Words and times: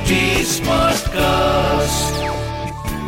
HD 0.00 0.18
Smartcast. 0.48 2.12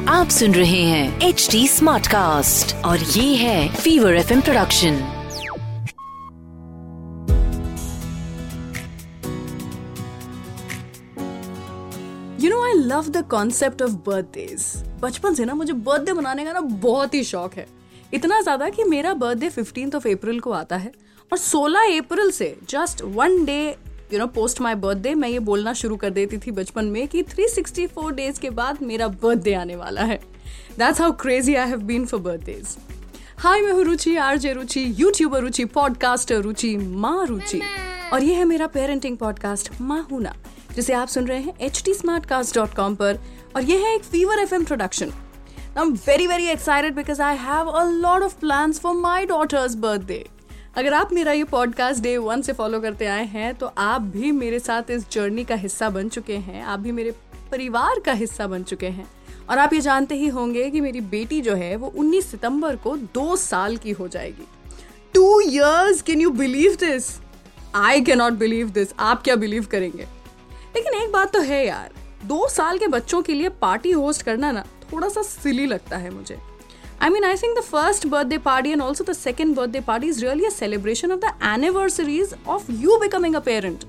आप 0.08 0.29
सुन 0.29 0.54
रहे 0.54 0.81
हैं 0.83 1.21
एच 1.21 1.46
डी 1.50 1.68
स्मार्ट 1.68 2.07
कास्ट 2.07 2.75
और 2.84 2.99
ये 2.99 3.34
है 3.36 3.75
Fever 3.75 4.15
F 4.15 4.33
production 4.41 4.99
you 12.41 12.50
know 12.50 12.62
I 12.64 12.73
love 12.73 13.09
the 13.09 13.24
concept 13.30 13.82
of 13.82 13.93
birthdays 14.06 14.66
बचपन 15.02 15.34
से 15.34 15.45
ना 15.45 15.54
मुझे 15.54 15.72
बर्थडे 15.72 16.12
मनाने 16.12 16.45
का 16.45 16.52
ना 16.52 16.61
बहुत 16.61 17.14
ही 17.14 17.22
शौक 17.24 17.54
है। 17.54 17.66
इतना 18.14 18.40
ज़्यादा 18.40 18.68
कि 18.68 18.84
मेरा 18.84 19.14
बर्थडे 19.14 19.48
फिफ्टीन 19.48 19.93
ऑफ़ 19.95 20.09
अप्रैल 20.09 20.40
को 20.40 20.52
आता 20.52 20.77
है 20.77 20.93
और 21.32 21.38
16 21.38 21.98
अप्रैल 21.98 22.30
से 22.30 22.56
just 22.68 23.02
one 23.02 23.45
day 23.45 23.77
you 24.12 24.18
know 24.18 24.26
post 24.26 24.60
my 24.60 24.74
birthday 24.74 25.14
मैं 25.14 25.28
ये 25.28 25.38
बोलना 25.40 25.72
शुरू 25.72 25.96
कर 25.96 26.10
देती 26.10 26.38
थी 26.38 26.50
बचपन 26.50 26.84
में 26.84 27.06
कि 27.09 27.23
364 27.24 28.10
डेज़ 28.12 28.41
के 28.41 28.50
बाद 28.50 28.82
मेरा 28.82 29.09
बर्थडे 29.09 29.54
आने 29.54 29.77
वाला 29.77 30.02
है। 30.02 30.16
That's 30.78 31.00
how 31.00 31.12
crazy 31.12 31.54
I 31.54 31.68
have 31.68 31.80
been 31.82 32.04
for 32.06 32.20
birthdays 32.20 32.77
hi 33.38 33.60
मैं 33.60 33.73
हूँ 33.73 33.84
Ruchi 33.84 34.16
RJ 34.16 34.52
Ruchi 34.52 34.84
YouTuber 34.98 35.40
Ruchi 35.40 35.64
podcaster 35.64 36.40
Ruchi 36.40 36.77
माँ 36.77 37.24
रुचि। 37.27 37.60
और 38.12 38.23
ये 38.23 38.34
है 38.34 38.45
मेरा 38.45 38.66
पेरेंटिंग 38.66 39.16
पॉडकास्ट 39.16 39.70
माँ 39.80 40.06
हूना 40.10 40.34
जिसे 40.76 40.92
आप 40.92 41.09
सुन 41.09 41.26
रहे 41.26 41.40
हैं 41.40 41.54
H 41.60 41.82
T 41.84 41.95
smart 41.95 42.26
cast 42.26 42.54
dot 42.54 42.74
com 42.74 42.95
पर। 42.95 43.18
और 43.56 43.62
ये 43.62 43.79
है 43.79 43.95
एक 43.95 44.02
Fever 44.02 44.38
F 44.38 44.54
M 44.54 44.65
production 44.65 45.10
I 45.79 45.82
am 45.82 45.92
very 46.06 46.26
very 46.26 46.46
excited 46.48 46.95
because 46.95 47.23
I 47.23 47.37
have 47.37 47.70
a 47.70 47.84
lot 47.84 48.23
of 48.23 48.38
plans 48.40 48.80
for 48.80 48.95
my 48.95 49.26
daughter's 49.26 49.74
birthday 49.74 50.24
अगर 50.76 50.94
आप 50.94 51.12
मेरा 51.12 51.32
ये 51.32 51.44
पॉडकास्ट 51.44 52.02
डे 52.02 52.18
वन 52.18 52.42
से 52.42 52.52
फॉलो 52.52 52.80
करते 52.80 53.06
आए 53.06 53.24
हैं 53.24 53.54
तो 53.54 53.66
आप 53.78 54.00
भी 54.00 54.32
मेरे 54.32 54.58
साथ 54.58 54.82
इस 54.90 55.10
जर्नी 55.10 55.45
का 55.45 55.54
हिस्सा 55.54 55.90
बन 55.90 56.08
चुके 56.08 56.36
हैं। 56.36 56.62
आप 56.62 56.80
भी 56.80 56.92
मेरे 56.92 57.10
परिवार 57.50 58.01
का 58.01 58.12
हिस्सा 58.12 58.46
बन 58.46 58.62
चुके 58.62 58.87
हैं। 58.87 59.10
और 59.51 59.59
आप 59.59 59.73
ये 59.73 59.80
जानते 59.80 60.14
ही 60.14 60.29
होंगे 60.29 60.70
कि 60.70 60.80
मेरी 60.80 61.01
बेटी 61.01 61.40
जो 61.40 61.54
है, 61.54 61.76
वो 61.76 61.92
19 61.96 62.30
सितंबर 62.30 62.76
को 62.76 62.96
दो 62.96 63.37
साल 63.37 63.76
की 63.76 63.90
हो 63.90 64.09
जाएगी। 64.09 64.47
Two 65.14 65.41
years 65.41 66.03
can 66.03 66.20
you 66.20 66.31
believe 66.31 66.75
this 66.75 67.20
I 67.75 68.01
can 68.01 68.19
not 68.19 68.33
believe 68.33 68.70
this 68.70 68.89
आप 68.98 69.23
क्या 69.23 69.36
बिलीव 69.36 69.67
करेंगे? 69.67 70.05
लेकिन 70.77 71.03
एक 71.03 71.12
बात 71.12 71.33
तो 71.33 71.41
है 71.41 71.67
यार, 71.67 71.91
दो 72.25 72.48
साल 72.48 72.79
के 72.79 72.86
बच्चों 72.86 73.23
के 73.23 73.34
लिए 73.34 73.48
पार्टी 73.48 73.91
होस्ट 73.91 74.23
करना 74.23 74.53
ना 74.53 74.64
थोड़ा 74.92 75.09
सा 75.09 75.23
सिली 75.23 75.67
लगता 75.67 75.97
है 75.97 76.11
मुझे। 76.11 76.52
I 77.05 77.08
mean, 77.11 77.25
I 77.25 77.34
think 77.34 77.56
the 77.56 77.62
first 77.62 78.08
birthday 78.08 78.39
party 78.39 78.72
and 78.72 78.81
also 78.81 79.03
the 79.03 79.14
second 79.14 79.56
birthday 79.56 79.81
party 79.81 80.06
is 80.06 80.22
really 80.22 80.45
a 80.47 80.50
celebration 80.53 81.11
of 81.11 81.20
the 81.20 81.33
anniversaries 81.41 82.33
of 82.47 82.69
you 82.83 82.98
becoming 83.05 83.34
a 83.34 83.41
parent. 83.41 83.86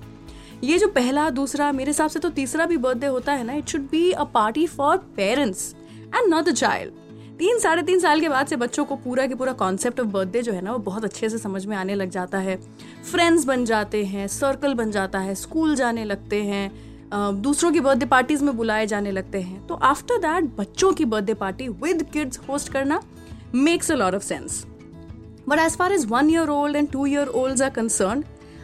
ये 0.64 0.78
जो 0.80 0.88
पहला 0.96 1.30
दूसरा 1.30 1.72
मेरे 1.72 1.90
हिसाब 1.92 2.10
से 2.10 2.20
तो 2.20 2.30
तीसरा 2.38 2.66
भी 2.66 2.78
बर्थडे 2.78 3.08
होता 3.08 3.34
है 3.34 3.44
ना 3.44 3.54
it 3.54 3.68
should 3.70 3.82
be 3.90 4.12
a 4.12 4.24
party 4.34 4.66
for 4.68 4.98
parents 5.18 5.76
and 6.16 6.30
not 6.30 6.46
the 6.46 6.54
child 6.54 6.94
तीन 7.40 7.60
साढ़े 7.60 7.84
तीन 7.84 8.00
साल 8.00 8.22
के 8.22 8.30
बाद 8.30 8.48
से 8.48 8.56
बच्चों 8.56 8.86
को 8.86 8.96
पूरा 9.04 9.28
के 9.28 9.36
पूरा 9.36 9.54
कॉन्सेप्ट 9.62 10.00
ऑफ़ 10.00 10.08
बर्थडे 10.08 10.42
जो 10.42 10.54
है 10.54 10.62
ना 10.62 10.72
वो 10.72 10.80
बहुत 10.90 11.04
अच्छे 11.04 11.30
से 11.30 11.38
समझ 11.38 11.66
में 11.66 11.76
आने 11.78 11.96
लग 11.96 12.10
जाता 12.10 12.38
है। 12.38 12.56
फ्रेंड्स 13.12 13.46
बन 13.46 13.66
जाते 13.66 14.04
हैं 14.06 14.28
सर्कल 14.28 14.74
बन 14.74 14.92
जाता 14.92 15.20
है 15.20 15.36
स्कूल 15.36 15.76
जाने 15.76 16.06
लगते 16.06 16.42
हैं। 16.44 16.70
दूसरों 17.14 17.72
की 17.72 17.80
बर्थडे 17.80 18.06
पार्टीज़ 18.06 18.44
में 18.44 18.56
बुलाए 18.58 18.86
जाने 18.88 19.12
लगते 19.12 19.42
हैं। 19.42 19.66
तो 19.68 19.76
आफ्टर 19.84 20.18
दैट 20.18 20.44
बच्चों 20.58 20.92
की 20.94 21.06
birthday 21.06 21.34
party 21.34 21.68
with 21.84 22.04
kids 22.14 22.40
host 22.50 22.72
करना 22.74 23.02
makes 23.56 23.92
a 23.92 23.96
lot 23.96 24.16
of 24.16 24.24
sense 24.24 24.64
but 25.48 25.60
as 25.60 25.78
far 25.78 25.92
as 25.92 26.06
one 26.06 26.30
year 26.30 26.50
old 26.50 26.76
and 26.76 26.90
two 26.92 27.06
year 27.06 27.28
old 27.28 27.62
are 27.62 27.70
concern 27.70 28.24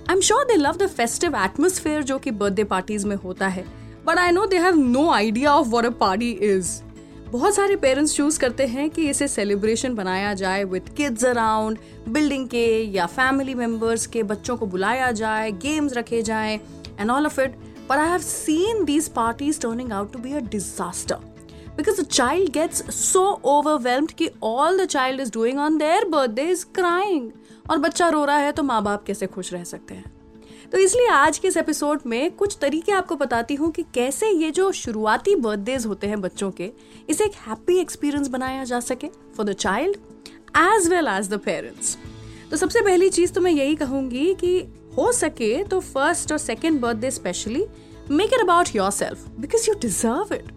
I 0.09 0.15
am 0.15 0.21
sure 0.21 0.45
they 0.45 0.55
love 0.55 0.77
the 0.77 0.87
festive 0.89 1.35
atmosphere 1.35 2.03
जो 2.03 2.17
कि 2.19 2.31
birthday 2.33 2.63
parties 2.65 3.07
में 3.07 3.15
होता 3.15 3.47
है। 3.47 3.65
But 4.05 4.17
I 4.17 4.31
know 4.31 4.45
they 4.45 4.57
have 4.57 4.75
no 4.77 5.09
idea 5.11 5.53
of 5.53 5.67
what 5.67 5.85
a 5.85 5.89
party 5.99 6.31
is 6.31 6.79
बहुत 7.31 7.55
सारे 7.55 7.75
parents 7.75 8.15
choose 8.15 8.39
करते 8.39 8.65
हैं 8.67 8.89
कि 8.89 9.09
इसे 9.09 9.27
सेलिब्रेशन 9.27 9.95
बनाया 9.95 10.33
जाए 10.33 10.63
विद 10.63 10.89
किड्स 10.97 11.25
अराउंड 11.25 11.77
बिल्डिंग 12.09 12.47
के 12.47 12.67
या 12.93 13.05
फैमिली 13.07 13.53
मेंबर्स 13.55 14.05
के, 14.07 14.23
बच्चों 14.23 14.57
को 14.57 14.65
बुलाया 14.65 15.11
जाए 15.13 15.51
गेम्स 15.51 15.93
रखे 15.93 16.21
जाए 16.21 16.59
and 16.99 17.11
all 17.11 17.25
of 17.25 17.41
it 17.41 17.55
But 17.89 17.97
I 17.97 18.07
have 18.07 18.23
seen 18.23 18.85
these 18.85 19.09
parties 19.09 19.57
turning 19.57 19.91
out 19.91 20.11
to 20.13 20.19
be 20.19 20.33
a 20.33 20.41
disaster. 20.41 21.17
Because 21.75 21.97
the 21.97 22.05
child 22.05 22.51
gets 22.53 22.83
so 22.95 23.39
overwhelmed 23.43 24.15
कि 24.15 24.29
all 24.41 24.77
the 24.77 24.87
child 24.87 25.19
is 25.19 25.31
doing 25.31 25.57
on 25.57 25.77
their 25.77 26.05
birthday 26.05 26.47
is 26.47 26.63
crying. 26.79 27.31
और 27.69 27.77
बच्चा 27.77 28.09
रो 28.09 28.23
रहा 28.25 28.37
है 28.37 28.51
तो 28.51 28.63
माँ 28.63 28.81
बाप 28.83 29.03
कैसे 29.03 29.27
खुश 29.27 29.53
रह 29.53 29.63
सकते 29.63 29.93
हैं 29.93 30.11
तो 30.71 30.77
इसलिए 30.77 31.07
आज 31.07 31.37
के 31.37 31.47
इस 31.47 31.57
एपिसोड 31.57 32.01
में 32.05 32.31
कुछ 32.31 32.57
तरीके 32.61 32.91
आपको 32.91 33.15
बताती 33.15 33.55
हूँ 33.55 33.71
कि 33.71 33.83
कैसे 33.93 34.29
ये 34.29 34.51
जो 34.51 34.71
शुरुआती 34.71 35.35
बर्थडेज 35.35 35.85
होते 35.85 36.07
हैं 36.07 36.21
बच्चों 36.21 36.51
के, 36.51 36.71
इसे 37.09 37.25
एक 37.25 37.35
हैप्पी 37.47 37.77
एक्सपीरियंस 37.79 38.27
बनाया 38.27 38.63
जा 38.63 38.79
सके 38.79 39.07
for 39.37 39.45
the 39.45 39.53
child 39.53 39.97
as 40.57 40.87
well 40.87 41.07
as 41.07 41.29
the 41.29 41.39
parents 41.39 41.97
तो 42.51 42.57
सबसे 42.57 42.81
पहली 42.81 43.09
चीज़ 43.09 43.33
तो 43.33 43.41
मैं 43.41 43.51
यही 43.51 43.75
कहूँगी 43.75 44.33
कि 44.33 44.59
हो 44.99 45.11
सके 45.11 45.63
तो 45.63 45.79
फ़र्स्ट 45.79 46.31
और 46.31 46.37
second 46.37 46.79
birthday 46.81 47.11
specially 47.11 47.65
make 48.11 48.33
it 48.33 48.41
about 48.41 48.75
yourself 48.91 49.27
because 49.39 49.69
you 49.69 49.75
deserve 49.81 50.33
it 50.33 50.51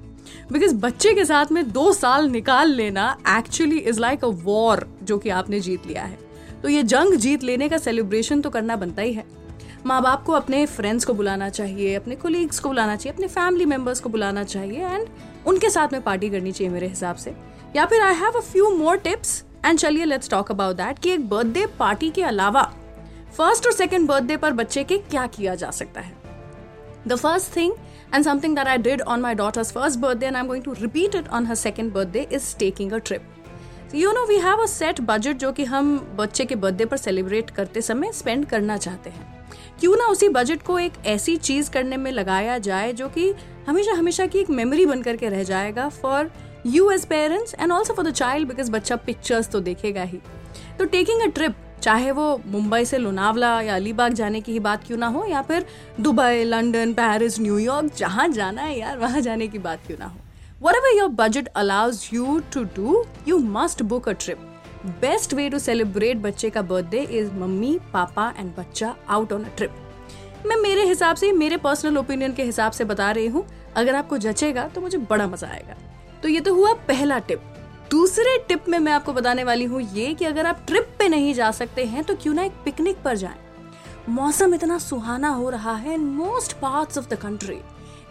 because 0.53 0.75
बच्चे 0.77 1.13
के 1.15 1.25
साथ 1.25 1.53
में 1.53 1.71
दो 1.73 1.93
साल 1.93 2.29
निकाल 2.31 2.73
लेना 2.73 3.17
actually 3.29 3.79
is 3.79 4.01
like 4.01 4.25
a 4.25 4.29
war 4.45 4.87
जो 5.03 5.19
कि 5.19 5.29
आपने 5.31 5.61
जीत 5.61 5.87
लिया 5.87 6.03
है। 6.03 6.19
तो 6.63 6.69
ये 6.69 6.83
जंग 6.85 7.15
जीत 7.17 7.43
लेने 7.45 7.69
का 7.69 7.79
सेलिब्रेशन 7.79 8.41
तो 8.41 8.51
करना 8.51 8.77
बनता 8.77 9.03
ही 9.03 9.13
है। 9.13 9.25
माँ 9.87 10.01
बाप 10.03 10.23
को 10.25 10.33
अपने 10.33 10.65
फ्रेंड्स 10.67 11.05
को 11.05 11.15
बुलाना 11.15 11.49
चाहिए, 11.49 11.95
अपने 11.95 12.15
कोलीग्स 12.17 12.59
को 12.61 12.69
बुलाना 12.69 12.97
चाहिए, 12.97 13.15
अपने 13.15 13.27
फैमिली 13.29 13.65
मेंबर्स 13.65 14.01
को 14.01 14.09
बुलाना 14.09 14.45
चाहिए 14.45 14.87
एंड 14.87 15.07
उनके 15.47 15.71
साथ 15.71 15.93
में 15.93 16.03
पार्टी 16.03 16.31
करनी 16.31 16.53
चाहिए 16.53 16.73
मेरे 16.73 16.89
हिसाब 16.89 17.17
से। 17.17 17.35
या 17.77 17.87
फिर 17.87 18.03
I 18.03 18.15
have 18.15 18.39
a 18.39 18.41
few 18.43 18.71
more 18.77 18.97
tips 18.99 19.43
and 19.65 19.79
चलिए 19.79 20.05
लेट्स 20.05 20.31
टॉक 20.31 20.51
अबाउट 20.51 20.77
दैट 20.77 20.99
कि 20.99 21.11
एक 21.11 21.29
बर्थडे 21.29 21.67
पार्टी 21.79 22.11
के 22.11 22.23
अलावा 22.25 22.63
फ़र्स्ट 23.37 23.67
और 23.67 23.73
सेकेंड 23.73 24.07
बर्थडे 24.09 24.37
पर 24.37 24.53
बच्चे 24.53 24.85
के 24.85 24.99
क्या 25.01 25.27
किया 25.27 25.55
जा 25.55 25.71
सकता 25.71 26.01
है? 26.01 26.13
The 27.09 27.15
first 27.15 27.57
thing 27.57 27.73
and 28.15 28.25
something 28.25 28.57
that 28.57 28.69
I 28.69 28.79
did 28.79 29.03
on 29.03 29.21
my 29.21 29.35
daughter's 29.35 29.73
first 29.73 29.99
birthday 29.99 30.27
and 30.27 30.37
I 30.37 30.41
am 30.41 30.49
going 30.49 30.65
to 30.65 30.73
repeat 30.73 31.15
it 31.15 31.29
on 31.29 31.47
her 31.47 31.55
second 31.55 31.93
birthday 31.93 32.27
is 32.33 32.57
taking 32.57 32.93
a 32.93 32.99
trip 32.99 33.23
you 33.95 34.13
know 34.13 34.27
we 34.27 34.37
have 34.39 34.63
a 34.63 34.67
set 34.67 35.01
budget 35.01 35.37
जो 35.37 35.53
कि 35.53 35.65
हम 35.65 35.97
बच्चे 36.17 36.45
के 36.45 36.55
birthday 36.55 36.85
पर 36.85 36.97
celebrate 36.97 37.51
करते 37.51 37.81
समय 37.81 38.13
spend 38.13 38.47
करना 38.47 38.77
चाहते 38.77 39.11
हैं। 39.11 39.31
क्यों 39.81 39.97
ना 39.97 40.07
उसी 40.07 40.29
बजट 40.29 40.63
को 40.63 40.79
एक 40.79 40.93
ऐसी 41.07 41.37
चीज़ 41.37 41.71
करने 41.71 41.97
में 41.97 42.11
लगाया 42.13 42.59
जाए 42.59 42.93
जो 42.93 43.09
कि 43.09 43.33
हमेशा 43.69 43.93
हमेशा 43.93 44.27
की 44.27 44.39
एक 44.39 44.51
मेमोरी 44.51 44.87
बन 44.87 45.03
करके 45.03 45.29
रह 45.29 45.43
जाएगा 45.43 45.89
for 45.89 46.31
you 46.67 46.91
as 46.91 47.05
parents 47.07 47.55
and 47.55 47.73
also 47.73 47.95
for 47.95 48.07
the 48.07 48.13
child 48.13 48.49
because 48.49 48.71
बच्चा 48.73 48.97
पिक्चर्स 48.97 49.49
तो 49.49 49.61
देखेगा 49.61 50.03
ही। 50.03 50.19
तो 50.79 50.85
टेकिंग 50.85 51.23
अ 51.23 51.27
ट्रिप 51.27 51.57
चाहे 51.83 52.11
वो 52.11 52.41
मुंबई 52.47 52.85
से 52.85 52.99
लोनावला 52.99 53.61
या 53.61 53.75
अलीबाग 53.75 54.13
जाने 54.15 54.41
की 54.41 54.53
ही 54.53 54.59
बात 54.61 54.85
क्यों 54.87 54.99
ना 54.99 55.07
हो, 55.07 55.25
या 55.27 55.43
फिर 55.43 55.65
दुबई, 56.01 56.45
लंदन, 56.45 56.93
पेरिस 56.93 57.41
न्यूयॉर्क 57.41 57.95
जहाँ 57.97 58.29
जाना 58.31 58.63
है 58.63 58.79
यार, 58.79 58.99
वहाँ 58.99 59.21
जाने 59.21 59.49
की 59.49 59.59
बात 59.61 59.87
क्यों 59.87 59.99
ना 59.99 60.07
हो। 60.07 60.19
Whatever 60.77 60.97
your 60.99 61.09
budget 61.11 61.49
allows 61.49 62.09
you 62.13 62.39
to 62.55 62.63
do 62.77 63.05
you 63.29 63.39
must 63.39 63.83
book 63.85 64.09
a 64.09 64.13
trip 64.15 64.49
best 65.01 65.35
way 65.35 65.49
to 65.51 65.59
celebrate 65.59 66.17
बच्चे 66.19 66.51
का 66.51 66.63
बर्थडे 66.63 67.01
इज़ 67.13 67.33
मम्मी, 67.33 67.79
पापा 67.93 68.33
एंड 68.39 68.55
बच्चा 68.57 68.95
आउट 69.09 69.33
ऑन 69.33 69.45
अ 69.45 69.57
ट्रिप 69.57 69.75
मैं 70.47 70.57
मेरे 70.57 70.85
हिसाब 70.87 71.17
से, 71.17 71.31
मेरे 71.33 71.57
पर्सनल 71.57 71.99
ओपिनियन 71.99 72.33
के 72.33 72.43
हिसाब 72.43 72.73
से 72.73 72.85
बता 72.85 73.11
रही 73.11 73.27
हूँ, 73.27 73.45
अगर 73.77 73.95
आपको 73.95 74.19
जचेगा 74.19 74.67
तो 74.69 74.81
मुझे 74.81 74.99
बड़ा 75.01 75.27
मज़ा 75.27 75.49
आएगा। 75.49 75.77
तो 76.23 76.29
ये 76.29 76.41
तो 76.41 76.55
हुआ 76.55 76.73
पहला 76.89 77.19
टिप 77.21 77.41
दूसरे 77.93 78.37
टिप 78.49 78.69
में 78.69 78.79
मैं 78.79 78.93
आपको 78.93 79.13
बताने 79.13 79.43
वाली 79.45 79.65
हूँ 79.65 79.81
ये 79.95 80.13
कि 80.15 80.25
अगर 80.25 80.47
आप 80.47 80.61
ट्रिप 80.67 80.89
पे 80.99 81.09
नहीं 81.09 81.33
जा 81.35 81.51
सकते 81.51 81.85
हैं 81.85 82.05
तो 82.05 82.15
क्यों 82.15 82.35
ना 82.35 82.43
एक 82.43 82.53
पिकनिक 82.65 83.03
पर 83.03 83.17
जाएँ। 83.17 83.39
मौसम 84.09 84.55
इतना 84.55 84.79
सुहाना 84.79 85.29
हो 85.31 85.51
रहा 85.51 85.75
है 85.77 85.95
in 85.95 86.05
most 86.13 86.53
parts 86.53 86.99
of 86.99 87.09
the 87.09 87.15
country 87.15 87.59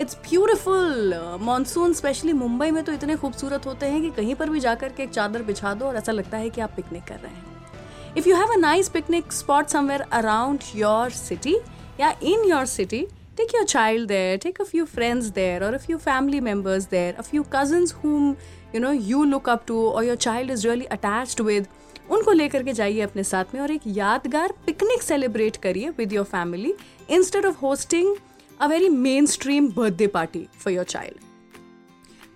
it's 0.02 0.18
beautiful 0.30 1.14
monsoon 1.42 1.94
specially 1.94 2.34
Mumbai 2.34 2.70
में 2.72 2.84
तो 2.84 2.92
इतने 2.92 3.16
खूबसूरत 3.16 3.66
होते 3.66 3.86
हैं 3.86 4.02
कि 4.02 4.10
कहीं 4.12 4.36
पर 4.36 4.50
भी 4.50 4.60
जाकर 4.60 4.92
के 4.92 5.04
एक 5.04 5.10
चादर 5.10 5.44
बिछा 5.44 5.74
दो 5.74 5.86
और 5.86 5.96
ऐसा 5.96 6.12
लगता 6.12 6.38
है 6.38 6.50
कि 6.50 6.62
आप 6.62 6.74
पिकनिक 6.76 7.04
कर 7.04 7.16
रहे 7.16 7.32
हैं। 7.32 8.16
If 8.18 8.30
you 8.30 8.36
have 8.36 8.54
a 8.54 8.58
nice 8.58 8.90
picnic 8.90 9.34
spot 9.34 9.68
somewhere 9.68 10.02
around 10.12 10.60
your 10.76 11.10
city 11.10 11.56
या 12.00 12.14
in 12.24 12.46
your 12.50 12.66
city 12.66 13.06
take 13.42 13.54
your 13.54 13.66
child 13.66 14.08
there 14.08 14.38
take 14.38 14.60
a 14.60 14.66
few 14.66 14.86
friends 14.86 15.32
there 15.34 15.62
or 15.64 15.74
a 15.76 15.80
few 15.80 15.98
family 16.00 16.40
members 16.48 16.88
there 16.88 17.14
a 17.18 17.24
few 17.24 17.44
cousins 17.56 17.94
whom 18.02 18.26
you 18.74 18.80
know 18.80 18.92
you 19.12 19.26
look 19.26 19.48
up 19.48 19.66
to 19.66 19.78
or 19.78 20.04
your 20.04 20.18
child 20.26 20.58
is 20.58 20.66
really 20.72 20.92
attached 20.98 21.48
with 21.52 21.70
उनको 22.12 22.32
लेकर 22.32 22.64
के 22.64 22.74
जाइए 22.74 23.02
अपने 23.02 23.24
साथ 23.24 23.54
में 23.54 23.60
और 23.62 23.72
एक 23.72 23.82
यादगार 23.88 24.54
पिकनिक 24.66 25.02
सेलिब्रेट 25.02 25.58
करिए 25.64 25.90
with 25.98 26.14
your 26.14 26.26
family 26.26 26.74
instead 27.18 27.46
of 27.46 27.58
hosting 27.62 28.16
a 28.62 28.68
very 28.68 28.90
mainstream 29.36 29.70
birthday 29.78 30.08
party 30.16 30.48
for 30.64 30.74
your 30.74 30.86
child 30.86 31.30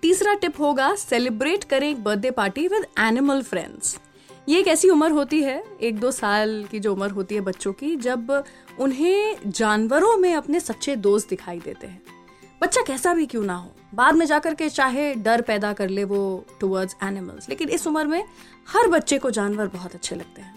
तीसरा 0.02 0.34
टिप 0.42 0.60
होगा 0.60 0.94
सेलिब्रेट 0.94 1.64
करें 1.64 1.88
एक 1.90 2.02
birthday 2.04 2.30
party 2.40 2.66
with 2.68 2.86
animal 3.06 3.42
friends 3.42 3.96
ये 4.48 4.58
एक 4.60 4.68
ऐसी 4.68 4.88
उम्र 4.88 5.10
होती 5.10 5.42
है, 5.42 5.62
एक 5.80 5.98
दो 6.00 6.10
साल 6.10 6.64
की 6.70 6.80
जो 6.80 6.92
उम्र 6.94 7.10
होती 7.10 7.34
है 7.34 7.40
बच्चों 7.40 7.72
की, 7.72 7.94
जब 7.96 8.44
उन्हें 8.80 9.36
जानवरों 9.46 10.16
में 10.16 10.34
अपने 10.34 10.60
सच्चे 10.60 10.94
दोस्त 10.96 11.28
दिखाई 11.28 11.58
देते 11.60 11.86
हैं। 11.86 12.02
बच्चा 12.62 12.82
कैसा 12.82 13.14
भी 13.14 13.26
क्यों 13.26 13.42
ना 13.44 13.54
हो, 13.54 13.70
बाद 13.94 14.14
में 14.14 14.24
जाकर 14.26 14.54
के 14.54 14.68
चाहे 14.68 15.14
डर 15.16 15.40
पैदा 15.40 15.72
कर 15.72 15.88
ले 15.88 16.04
वो 16.04 16.44
टुवर्ड्स 16.60 16.96
एनिमल्स 17.02 17.48
लेकिन 17.48 17.68
इस 17.68 17.86
उम्र 17.86 18.04
में 18.04 18.22
हर 18.68 18.88
बच्चे 18.88 19.18
को 19.18 19.30
जानवर 19.30 19.66
बहुत 19.68 19.94
अच्छे 19.94 20.16
लगते 20.16 20.42
हैं। 20.42 20.54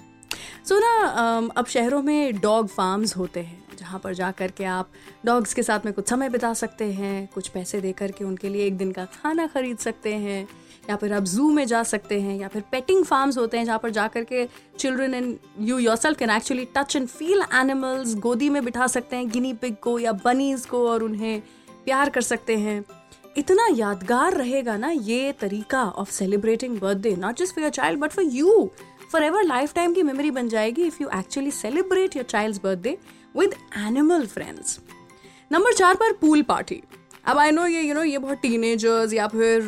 सो 0.65 0.79
ना 0.79 1.49
अब 1.55 1.65
शहरों 1.65 2.01
में 2.01 2.39
डॉग 2.39 2.67
फार्म्स 2.67 3.15
होते 3.17 3.39
हैं, 3.39 3.63
जहाँ 3.79 3.99
पर 3.99 4.13
जा 4.13 4.31
कर 4.31 4.51
के 4.51 4.65
आप 4.65 4.89
डॉग्स 5.25 5.53
के 5.53 5.63
साथ 5.63 5.85
में 5.85 5.93
कुछ 5.93 6.09
समय 6.09 6.29
बिता 6.29 6.53
सकते 6.55 6.91
हैं, 6.93 7.27
कुछ 7.33 7.47
पैसे 7.47 7.81
दे 7.81 7.91
करके 7.93 8.23
उनके 8.25 8.49
लिए 8.49 8.65
एक 8.67 8.77
दिन 8.77 8.91
का 8.91 9.05
खाना 9.13 9.47
खरीद 9.47 9.77
सकते 9.77 10.13
हैं। 10.15 10.47
या 10.89 10.95
फिर 10.95 11.13
आप 11.13 11.23
जू 11.23 11.49
में 11.49 11.65
जा 11.67 11.83
सकते 11.83 12.19
हैं, 12.21 12.39
या 12.39 12.47
फिर 12.47 12.63
पेटिंग 12.71 13.03
फार्म्स 13.05 13.37
होते 13.37 13.57
हैं 13.57 13.65
जहाँ 13.65 13.79
पर 13.79 13.89
जा 13.89 14.07
के 14.17 14.45
children 14.79 15.13
and 15.13 15.37
you 15.59 15.77
yourself 15.95 16.17
can 16.17 16.29
actually 16.29 16.67
touch 16.77 16.95
and 16.95 17.07
feel 17.07 17.43
animals 17.53 18.15
गोदी 18.15 18.49
में 18.49 18.63
बिठा 18.65 18.87
सकते 18.87 19.15
हैं 19.15 19.29
गिनी 19.29 19.53
पिग 19.53 19.75
को 19.75 19.99
या 19.99 20.11
बनीज 20.25 20.65
को 20.65 20.87
और 20.89 21.03
उन्हें 21.03 21.41
प्यार 21.85 22.09
कर 22.09 22.21
सकते 22.21 22.57
हैं। 22.57 22.83
इतना 23.37 23.67
यादगार 23.75 24.33
रहेगा 24.33 24.77
ना 24.77 24.89
ये 24.89 25.31
तरीका 25.31 25.83
of 25.83 26.11
celebrating 26.11 26.79
birthday 26.79 27.15
not 27.15 27.39
just 27.39 27.55
for 27.55 27.63
your 27.63 27.71
child 27.71 27.99
but 27.99 28.11
for 28.11 28.25
you 28.25 28.69
forever 29.23 29.43
lifetime 29.73 29.93
की 29.93 30.03
मेमोरी 30.03 30.31
बन 30.31 30.49
जाएगी 30.49 30.83
if 30.83 30.97
you 31.01 31.09
actually 31.19 31.51
celebrate 31.51 32.15
your 32.15 32.25
child 32.25 32.57
birthday 32.63 32.97
with 33.37 33.55
animal 33.77 34.25
friends 34.25 34.79
number 35.51 35.73
चार 35.73 35.95
पर 35.95 36.13
पूल 36.13 36.41
पार्टी 36.41 36.81
अब 37.29 37.37
आई 37.37 37.51
नो 37.51 37.67
ये 37.67 37.81
यू 37.81 37.85
you 37.85 37.93
नो 37.93 37.99
know, 37.99 38.11
ये 38.11 38.17
बहुत 38.17 38.37
teenagers 38.37 39.13
या 39.13 39.27
फिर 39.27 39.61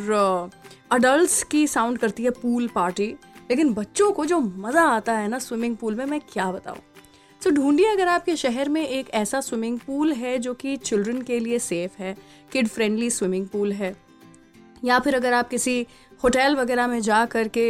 अडल्ट 0.90 1.30
uh, 1.30 1.42
की 1.42 1.66
साउंड 1.66 1.98
करती 1.98 2.24
है 2.24 2.30
पूल 2.30 2.68
पार्टी 2.68 3.06
लेकिन 3.50 3.72
बच्चों 3.74 4.12
को 4.12 4.26
जो 4.26 4.38
मज़ा 4.40 4.82
आता 4.82 5.12
है 5.12 5.28
ना 5.28 5.38
स्विमिंग 5.38 5.76
पूल 5.76 5.94
में 5.94 6.04
मैं 6.04 6.20
क्या 6.32 6.52
बताऊँ? 6.52 6.76
सो 7.42 7.50
so, 7.50 7.56
ढूंढिए 7.56 7.86
अगर 7.86 8.08
आपके 8.08 8.36
शहर 8.36 8.68
में 8.68 8.88
एक 8.88 9.10
ऐसा 9.10 9.40
स्विमिंग 9.40 9.78
पूल 9.78 10.12
है 10.12 10.38
जो 10.38 10.54
कि 10.54 10.76
चिल्ड्रन 10.76 11.22
के 11.22 11.38
लिए 11.40 11.58
सेफ़ 11.58 12.02
है 12.02 12.16
किड 12.52 12.68
फ्रेंडली 12.68 13.10
स्विमिंग 13.10 13.46
पूल 13.46 13.72
है। 13.72 13.96
या 14.84 14.98
फिर 14.98 15.14
अगर 15.14 15.32
आप 15.32 15.48
किसी 15.48 15.86
होटल 16.24 16.54
वगैरह 16.56 16.86
में 16.86 17.00
जा 17.00 17.24
करके 17.26 17.62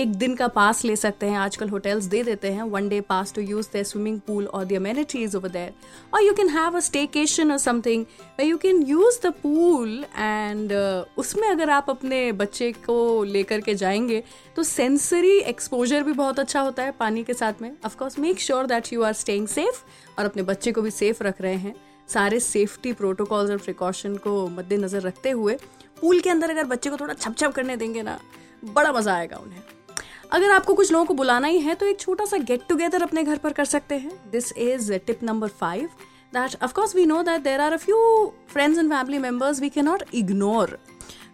एक 0.00 0.12
दिन 0.14 0.34
का 0.34 0.46
पास 0.48 0.84
ले 0.84 0.96
सकते 0.96 1.26
हैं, 1.26 1.36
आजकल 1.38 1.68
होटल्स 1.68 2.04
दे 2.04 2.22
देते 2.22 2.50
हैं 2.52 2.62
one 2.62 2.88
day 2.88 3.00
pass 3.00 3.32
to 3.34 3.42
use 3.42 3.68
the 3.74 3.82
swimming 3.82 4.18
pool 4.20 4.46
और 4.46 4.64
द 4.64 4.72
अमेनिटीज 4.72 5.36
ओवर 5.36 5.48
देयर 5.48 5.72
और 6.14 6.22
you 6.22 6.32
can 6.32 6.48
have 6.48 6.76
a 6.76 6.80
staycation 6.80 7.52
और 7.52 7.58
something 7.58 8.04
you 8.40 8.56
can 8.56 8.82
use 8.82 9.20
the 9.22 9.32
pool 9.42 10.04
and 10.18 10.72
उसमें 11.18 11.48
अगर 11.48 11.70
आप 11.70 11.90
अपने 11.90 12.30
बच्चे 12.32 12.70
को 12.86 13.24
लेकर 13.24 13.60
के 13.60 13.74
जाएँगे 13.74 14.22
तो 14.56 14.62
सेंसरी 14.62 15.36
एक्सपोजर 15.38 16.02
भी 16.02 16.12
बहुत 16.12 16.38
अच्छा 16.38 16.60
होता 16.60 16.82
है 16.82 16.90
पानी 16.90 17.24
के 17.24 17.34
साथ 17.34 17.62
में. 17.62 17.72
Of course 17.86 18.18
make 18.18 18.40
sure 18.40 18.66
that 18.66 18.92
you 18.92 19.02
are 19.02 19.12
staying 19.12 19.48
safe 19.48 19.82
और 20.18 20.24
अपने 20.24 20.42
बच्चे 20.42 20.72
को 20.72 20.82
भी 20.82 20.90
सेफ़ 20.90 21.22
रख 21.22 21.40
रहे 21.40 21.56
हैं. 21.56 21.74
सारे 22.08 22.40
सेफ्टी 22.40 22.92
प्रोटोकॉल्स 22.92 23.50
और 23.50 23.56
प्रिकॉशन 23.56 24.16
को 24.16 24.46
मद्देनजर 24.48 25.00
रखते 25.00 25.30
हुए 25.30 25.56
पूल 26.00 26.20
के 26.20 26.30
अंदर 26.30 26.50
अगर 26.50 26.64
बच्चे 26.66 26.90
को 26.90 26.96
थोड़ा 26.96 27.14
छप 27.14 27.36
छप 27.38 27.52
करने 27.52 27.76
देंगे 27.76 28.02
ना, 28.02 28.18
बड़ा 28.64 28.92
मज़ा 28.92 29.14
आएगा 29.14 29.36
उन्हें। 29.36 29.62
अगर 30.32 30.50
आपको 30.50 30.74
कुछ 30.74 30.92
लोगों 30.92 31.04
को 31.04 31.14
बुलाना 31.14 31.48
ही 31.48 31.58
है 31.60 31.74
तो 31.74 31.86
एक 31.86 32.00
छोटा 32.00 32.24
सा 32.24 32.36
गेट 32.38 32.66
टुगेदर 32.68 33.02
अपने 33.02 33.22
घर 33.22 33.38
पर 33.38 33.52
कर 33.52 33.64
सकते 33.66 33.94
हैं। 33.96 34.12
This 34.30 34.52
is 34.52 34.92
tip 34.96 35.22
number 35.22 35.48
five 35.60 35.88
that 36.34 36.62
of course 36.64 36.94
we 36.96 37.06
know 37.06 37.22
that 37.22 37.42
there 37.42 37.60
are 37.60 37.72
a 37.72 37.76
few 37.78 37.96
friends 38.48 38.78
and 38.78 38.90
family 38.90 39.18
members 39.18 39.60
we 39.60 39.68
can 39.68 39.82
not 39.82 40.02
ignore 40.14 40.78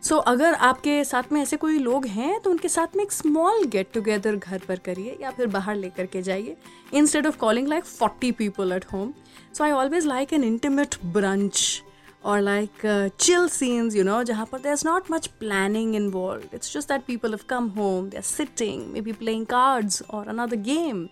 so 0.03 0.17
अगर 0.31 0.55
आपके 0.55 1.03
साथ 1.05 1.33
में 1.33 1.41
ऐसे 1.43 1.57
कोई 1.57 1.79
लोग 1.79 2.07
हैं 2.07 2.39
तो 2.41 2.51
उनके 2.51 2.69
साथ 2.69 2.97
में 2.97 3.03
एक 3.05 3.12
स्मॉल 3.12 3.65
गेट 3.67 3.89
टुगेदर 3.95 4.37
घर 4.37 4.62
पर 4.69 4.79
करिए, 4.79 5.17
या 5.21 5.31
फिर 5.31 5.47
बाहर 5.47 5.77
लेकर 5.77 6.07
के 6.07 6.23
जाइए 6.23 6.57
instead 6.95 7.27
of 7.27 7.37
calling 7.37 7.69
like 7.69 7.85
forty 7.85 8.31
people 8.33 8.73
at 8.73 8.85
home 8.93 9.12
so 9.53 9.65
I 9.65 9.71
always 9.73 10.07
like 10.07 10.33
an 10.33 10.45
intimate 10.45 10.95
brunch 11.07 11.83
or 12.25 12.42
like 12.42 12.86
uh, 12.86 13.10
chill 13.18 13.50
scenes, 13.50 13.96
you 13.96 14.04
know, 14.04 14.24
jahan 14.24 14.48
par 14.48 14.60
there's 14.60 14.84
not 14.84 15.10
much 15.10 15.30
planning 15.40 15.96
involved. 15.96 16.54
It's 16.54 16.72
just 16.72 16.88
that 16.88 17.08
people 17.08 17.31
have 17.31 17.48
come 17.48 17.69
home, 17.72 18.10
they're 18.10 18.22
sitting, 18.22 18.94
maybe 18.94 19.13
playing 19.13 19.48
cards 19.48 20.02
or 20.10 20.24
another 20.28 20.56
game, 20.56 21.10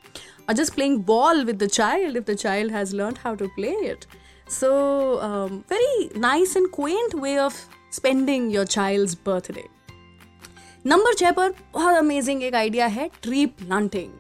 or 0.48 0.54
just 0.54 0.76
playing 0.76 1.02
ball 1.02 1.44
with 1.46 1.60
the 1.60 1.68
child 1.68 2.16
if 2.16 2.26
the 2.26 2.36
child 2.36 2.72
has 2.72 2.94
learned 2.94 3.18
how 3.18 3.36
to 3.36 3.50
play 3.58 3.76
it. 3.94 4.08
So, 4.48 5.20
um, 5.22 5.64
very 5.68 6.10
nice 6.16 6.56
and 6.56 6.72
quaint 6.72 7.14
way 7.14 7.38
of 7.40 7.68
spending 7.92 8.50
your 8.52 8.66
child's 8.66 9.16
birthday. 9.16 9.68
Number 10.88 11.14
छः 11.14 11.32
पर 11.32 11.50
बहुत 11.74 11.96
amazing 11.96 12.44
एक 12.44 12.56
idea 12.56 12.86
है 12.88 13.10
tree 13.24 13.46
planting 13.46 14.12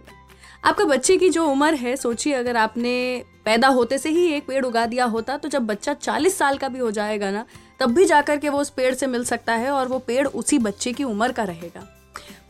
आपका 0.64 0.84
बच्चे 0.84 1.16
की 1.18 1.28
जो 1.30 1.44
उम्र 1.46 1.74
है, 1.74 1.94
सोचिए 1.96 2.34
अगर 2.34 2.56
आपने 2.56 3.22
पैदा 3.44 3.68
होते 3.68 3.98
से 3.98 4.10
ही 4.10 4.26
एक 4.26 4.46
पेड़ 4.46 4.64
उगा 4.64 4.84
दिया 4.86 5.04
होता 5.06 5.36
तो 5.36 5.48
जब 5.48 5.66
बच्चा 5.66 5.94
चालीस 5.94 6.38
साल 6.38 6.58
का 6.58 6.68
भी 6.68 6.78
हो 6.78 6.90
जाएगा 6.90 7.30
ना, 7.30 7.44
तब 7.80 7.94
भी 7.94 8.04
जाकर 8.04 8.38
के 8.38 8.48
वो 8.48 8.60
उस 8.60 8.70
पेड़ 8.70 8.94
से 8.94 9.06
मिल 9.06 9.24
सकता 9.24 9.54
है 9.54 9.70
और 9.70 9.88
वो 9.88 9.98
पेड़ 9.98 10.26
उसी 10.28 10.58
बच्चे 10.60 10.92
की 10.92 11.04
उम्र 11.04 11.32
का 11.32 11.44
रहेगा। 11.44 11.86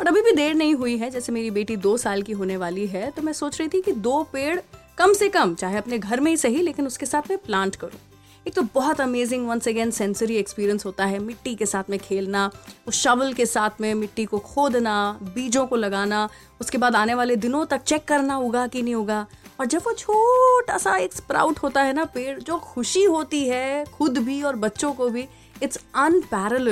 और 0.00 0.06
अभी 0.06 0.22
भी 0.22 0.32
देर 0.32 0.54
नहीं 0.54 0.74
हुई 0.74 0.96
है, 0.98 1.10
जैसे 1.10 1.32
मेरी 1.32 1.50
बेटी 1.50 1.76
दो 1.78 1.96
साल 1.96 2.22
की 2.22 2.32
होने 2.32 2.56
वाली 2.56 2.86
है 2.86 3.10
तो 3.10 3.22
मैं 3.22 3.32
सोच 3.32 3.58
रही 3.60 3.68
थी 3.68 3.80
कि 3.80 3.92
दो 3.92 4.22
पेड़ 4.32 4.58
कम 4.98 5.12
से 5.12 5.28
कम, 5.28 5.54
चाहे 5.54 5.78
अपने 5.78 5.98
घर 5.98 6.20
में 6.20 6.30
ही 6.30 6.36
सही, 6.36 6.62
लेकिन 6.62 6.86
उसके 6.86 7.06
साथ 7.06 7.30
में 7.30 7.38
प्लांट 7.38 7.76
करूँ। 7.76 8.00
एक 8.48 8.54
तो 8.54 8.62
बहुत 8.74 9.00
amazing 9.00 9.46
once 9.48 9.68
again 9.68 9.90
sensory 9.90 10.36
experience 10.36 10.84
होता 10.86 11.04
है, 11.04 11.18
मिट्टी 11.18 11.54
के 11.54 11.66
साथ 11.66 11.90
में 11.90 11.98
खेलना, 11.98 12.50
उस 12.86 12.94
शवल 12.94 13.32
के 13.32 13.46
साथ 13.46 13.80
में 13.80 13.94
मिट्टी 13.94 14.24
को 14.24 14.38
खोदना, 14.38 15.18
बीजों 15.34 15.66
को 15.66 15.76
लगाना, 15.76 16.28
उसके 16.60 16.78
बाद 16.78 16.96
आने 16.96 17.14
वाले 17.14 17.36
दिनों 17.36 17.64
तक 17.66 17.82
चेक 17.82 18.04
करना 18.04 18.34
होगा 18.34 18.66
कि 18.66 18.82
नहीं 18.82 18.94
होगा। 18.94 19.26
और 19.60 19.66
जब 19.66 19.82
वो 19.86 19.92
छोटा 19.92 20.76
सा 20.78 20.96
एक 20.96 21.12
स्प्राउट 21.12 21.58
होता 21.58 21.82
है 21.82 21.92
ना 21.92 22.04
पेड़, 22.04 22.38
जो 22.40 22.58
खुशी 22.58 23.04
होती 23.04 23.44
है, 23.48 23.84
खुद 23.84 24.18
भी 24.18 24.42
और 24.42 24.56
बच्चों 24.56 24.92
को 24.92 25.08
भी 25.08 25.26
it's 25.62 25.78
unparallel 25.94 26.68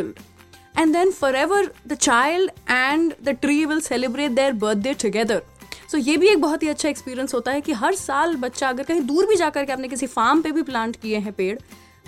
and 0.78 0.92
then 0.92 1.10
forever 1.36 1.70
the 1.86 1.94
child 1.94 2.50
and 2.70 3.14
the 3.24 3.36
tree 3.40 3.64
will 3.64 3.80
celebrate 3.80 4.30
their 4.30 4.52
birthday 4.52 4.94
together 4.94 5.42
so 5.92 5.98
ये 5.98 6.16
भी 6.16 6.28
एक 6.28 6.40
बहुत 6.40 6.62
ही 6.62 6.68
अच्छा 6.68 6.88
एक्सपीरियंस 6.88 7.34
होता 7.34 7.52
है 7.52 7.60
कि 7.60 7.72
हर 7.72 7.94
साल 7.94 8.36
बच्चा 8.36 8.68
अगर 8.68 8.82
कहीं 8.82 9.00
दूर 9.00 9.26
भी 9.26 9.36
जा 9.36 9.48
करके 9.50 9.72
आपने 9.72 9.88
किसी 9.88 10.06
फार्म 10.06 10.40
पे 10.42 10.52
भी 10.52 10.62
प्लांट 10.62 10.96
किए 10.96 11.18
हैं 11.18 11.32
पेड़ 11.32 11.58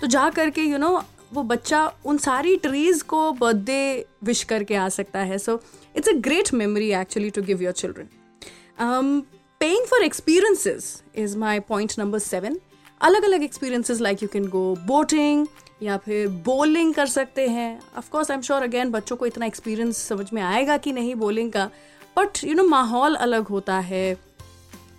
तो 0.01 0.07
जा 0.07 0.29
करके 0.29 0.61
यू 0.61 0.77
नो 0.77 0.89
वो 1.33 1.43
बच्चा 1.43 1.85
उन 2.05 2.17
सारी 2.17 2.55
ट्रीज 2.57 3.01
को 3.03 3.31
बर्थडे 3.31 4.05
विश 4.23 4.43
करके 4.43 4.75
आ 4.75 4.87
सकता 4.89 5.19
है। 5.19 5.37
So 5.37 5.59
it's 5.95 6.09
a 6.09 6.13
great 6.19 6.53
memory 6.53 6.91
actually 6.93 7.29
to 7.29 7.41
give 7.41 7.61
your 7.61 7.73
children 7.73 9.21
paying 9.61 9.85
for 9.87 10.03
experiences 10.03 11.01
is 11.15 11.37
my 11.37 11.59
point 11.69 11.93
number 11.99 12.19
seven 12.19 12.59
अलग 13.01 13.23
अलग 13.23 13.43
experiences 13.43 14.01
like 14.01 14.23
you 14.23 14.29
can 14.33 14.47
go 14.49 14.75
boating 14.87 15.47
या 15.83 15.97
फिर 15.97 16.27
बोलिंग 16.45 16.93
कर 16.93 17.05
सकते 17.07 17.47
हैं। 17.47 17.79
Of course 17.97 18.31
I 18.31 18.35
am 18.35 18.41
sure 18.41 18.63
again 18.63 18.91
बच्चों 18.91 19.15
को 19.15 19.25
इतना 19.25 19.45
एक्सपीरियंस 19.45 19.97
समझ 20.07 20.31
में 20.33 20.41
आएगा 20.41 20.77
कि 20.77 20.91
नहीं 20.91 21.15
बोलिंग 21.15 21.51
का। 21.51 21.69
बट 22.17 22.43
यू 22.43 22.53
नो 22.53 22.63
माहौल 22.63 23.15
अलग 23.15 23.47
होता 23.47 23.79
है 23.79 24.17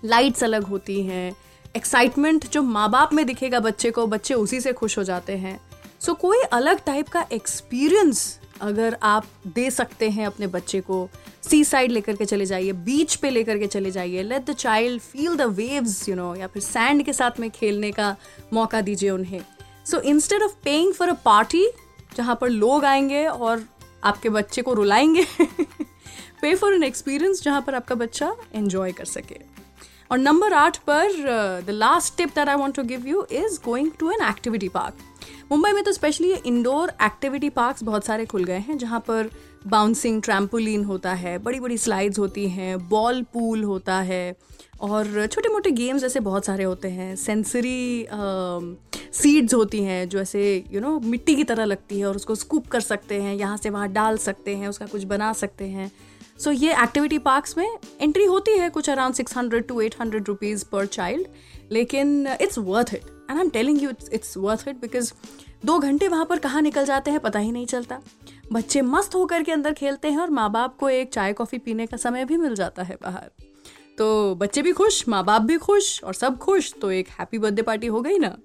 लाइट्स 0.05 0.45
अलग 0.45 0.63
होती 0.63 1.03
हैं 1.03 1.37
एक्साइटमेंट 1.77 2.51
जो 2.51 2.63
माँ 2.63 2.91
बाप 2.91 3.13
में 3.13 3.27
दिखेगा 3.27 3.61
बच्चे 3.61 3.91
को 3.91 4.07
बच्चे 4.07 4.35
उसी 4.35 4.61
से 4.61 4.73
खुश 4.73 4.99
हो 4.99 5.05
जाते 5.05 5.37
हैं। 5.37 5.61
सो 6.01 6.13
so, 6.13 6.19
कोई 6.19 6.39
अलग 6.39 6.85
टाइप 6.85 7.09
का 7.09 7.27
एक्सपीरियंस 7.33 8.41
अगर 8.61 8.97
आप 9.03 9.27
दे 9.47 9.71
सकते 9.71 10.11
हैं 10.11 10.27
अपने 10.27 10.47
बच्चे 10.47 10.81
को 10.81 11.09
सी 11.51 11.65
साइड 11.65 11.91
लेकर 11.91 12.17
के 12.17 12.25
चले 12.25 12.47
जाइए 12.47 12.73
बीच 12.73 13.15
पे 13.15 13.31
लेकर 13.31 13.59
के 13.59 13.67
चले 13.67 13.91
जाइए 13.91 14.23
let 14.23 14.45
the 14.45 14.53
child 14.53 15.03
feel 15.03 15.37
the 15.37 15.43
waves 15.43 16.09
you 16.09 16.15
know 16.15 16.35
या 16.35 16.47
फिर 16.47 16.63
सैंड 16.63 17.03
के 17.03 17.13
साथ 17.13 17.41
में 17.41 17.51
खेलने 17.51 17.91
का 17.91 18.17
मौका 18.53 18.81
दीजिए 18.81 19.11
उन्हें। 19.11 19.41
So 19.87 20.01
instead 20.01 20.43
of 20.43 20.53
paying 20.65 20.93
for 20.93 21.09
a 21.09 21.15
party 21.15 21.69
जहाँ 22.17 22.39
पर 22.41 22.49
लोग 22.49 22.85
आएँगे 22.85 23.27
और 23.27 23.65
आपके 24.05 24.29
बच्चे 24.29 24.63
को 24.63 24.73
रुलाएँगे 24.73 25.27
पे 26.43 26.55
फॉर 26.55 26.75
एन 26.75 26.83
एक्सपीरियंस 26.83 27.43
जहाँ 27.43 27.61
पर 27.63 27.75
आपका 27.75 27.95
बच्चा 27.95 28.35
एंजॉय 28.55 28.93
कर 28.93 29.05
सके। 29.07 29.41
और 30.11 30.19
नंबर 30.19 30.53
आठ 30.53 30.77
पर 30.89 31.13
the 31.67 31.71
last 31.71 32.17
tip 32.17 32.35
that 32.35 32.49
I 32.49 32.57
want 32.57 32.77
to 32.77 32.83
give 32.85 33.07
you 33.07 33.27
is 33.33 33.59
going 33.65 33.91
to 34.01 34.11
an 34.11 34.29
activity 34.29 34.69
park 34.69 34.99
Mumbai 35.51 35.73
में 35.73 35.83
तो 35.85 35.93
स्पेशली 35.93 36.29
ये 36.29 36.43
इंडोर 36.47 36.93
एक्टिविटी 37.03 37.49
पार्क्स 37.51 37.83
बहुत 37.85 38.05
सारे 38.05 38.25
खुल 38.27 38.45
गए 38.45 38.59
हैं, 38.59 38.77
जहाँ 38.79 39.01
पर 39.01 39.31
बाउंसिंग 39.67 40.21
ट्रैम्पोलिन 40.23 40.85
होता 40.85 41.13
है 41.15 41.37
बड़ी 41.39 41.61
बड़ी 41.61 41.79
स्लाइड्स 41.79 42.19
होती 42.19 42.49
हैं 42.49 42.89
बॉल 42.89 43.23
पूल 43.33 43.63
होता 43.65 44.01
है, 44.01 44.37
और 44.81 45.27
छोटे 45.27 45.49
मोटे 45.49 45.71
गेम्स 45.71 46.05
ऐसे 46.05 46.21
बहुत 46.21 46.45
सारे 46.45 46.65
होते 46.65 46.89
हैं। 46.89 47.15
सेंसरी 47.17 48.07
सीड्स 49.13 49.55
होती 49.55 49.83
हैं, 49.83 50.09
जो 50.09 50.19
ऐसे 50.19 50.65
यू 50.73 50.81
नो 50.81 50.99
मिट्टी 51.01 51.35
की 51.37 51.45
तरह 51.45 51.65
लगती 51.65 51.99
है 52.01 52.07
और 52.07 52.17
उसको 52.17 52.35
स्कूप 52.35 52.67
कर 52.67 52.81
सकते 52.81 53.21
हैं, 53.23 53.35
यहाँ 53.35 53.57
से 53.57 53.71
वहाँ 53.71 53.89
डाल 53.93 54.17
सकते 54.19 54.57
हैं, 54.57 54.69
उसका 54.69 54.87
कुछ 54.87 55.05
बना 55.05 55.33
सकते 55.35 55.65
हैं। 55.67 55.91
सो 56.39 56.51
so, 56.51 56.63
ये 56.63 56.73
एक्टिविटी 56.73 57.19
पार्क्स 57.19 57.57
में 57.59 57.79
एंट्री 58.01 58.25
होती 58.25 58.59
है 58.59 58.69
कुछ 58.71 58.91
around 58.91 59.15
six 59.15 59.37
hundred 59.37 59.67
to 59.67 59.81
eight 59.81 59.95
hundred 60.01 60.29
rupees 60.29 60.65
पर 60.73 60.87
चाइल्ड 60.87 61.73
लेकिन 61.73 62.27
it's 62.41 62.59
worth 62.59 62.95
it 62.95 63.05
and 63.05 63.39
I 63.39 63.41
am 63.41 63.51
telling 63.51 63.83
you 63.83 63.91
it's 64.13 64.37
worth 64.37 64.69
it 64.69 64.81
because 64.81 65.13
दो 65.65 65.79
घंटे 65.79 66.09
वहाँ 66.09 66.25
पर 66.25 66.39
कहाँ 66.39 66.63
निकल 66.63 66.85
जाते 66.85 67.11
हैं 67.11 67.21
पता 67.21 67.39
ही 67.39 67.53
नहीं 67.53 67.67
चलता। 67.67 68.01
बच्चे 68.53 68.83
मस्त 68.83 69.15
होकर 69.15 69.43
के 69.43 69.53
अंदर 69.53 69.73
खेलते 69.73 70.11
हैं 70.11 70.19
और 70.19 70.31
माँ 70.31 70.51
बाप 70.53 70.77
को 70.79 70.89
एक 70.89 71.13
चाय 71.13 71.33
कॉफ़ी 71.33 71.59
पीने 71.59 71.87
का 71.87 71.97
समय 71.97 72.25
भी 72.25 72.37
मिल 72.37 72.55
जाता 72.55 72.83
है 72.83 72.97
बाहर। 73.03 73.31
तो 73.99 74.35
बच्चे 74.35 74.63
भी 74.63 74.73
खुश 74.73 75.09
माँ 75.09 75.25
बाप 75.25 75.43
भी 75.43 75.57
खुश 75.59 76.03
और 76.05 76.15
सब 76.15 76.39
खुश 76.39 76.73
तो 76.81 76.91
एक 76.91 77.09
हैप्पी 77.09 77.39
बर्थडे 77.39 77.63
पार्टी 77.63 77.87
हो 77.87 78.01
गई 78.01 78.19
ना। 78.19 78.37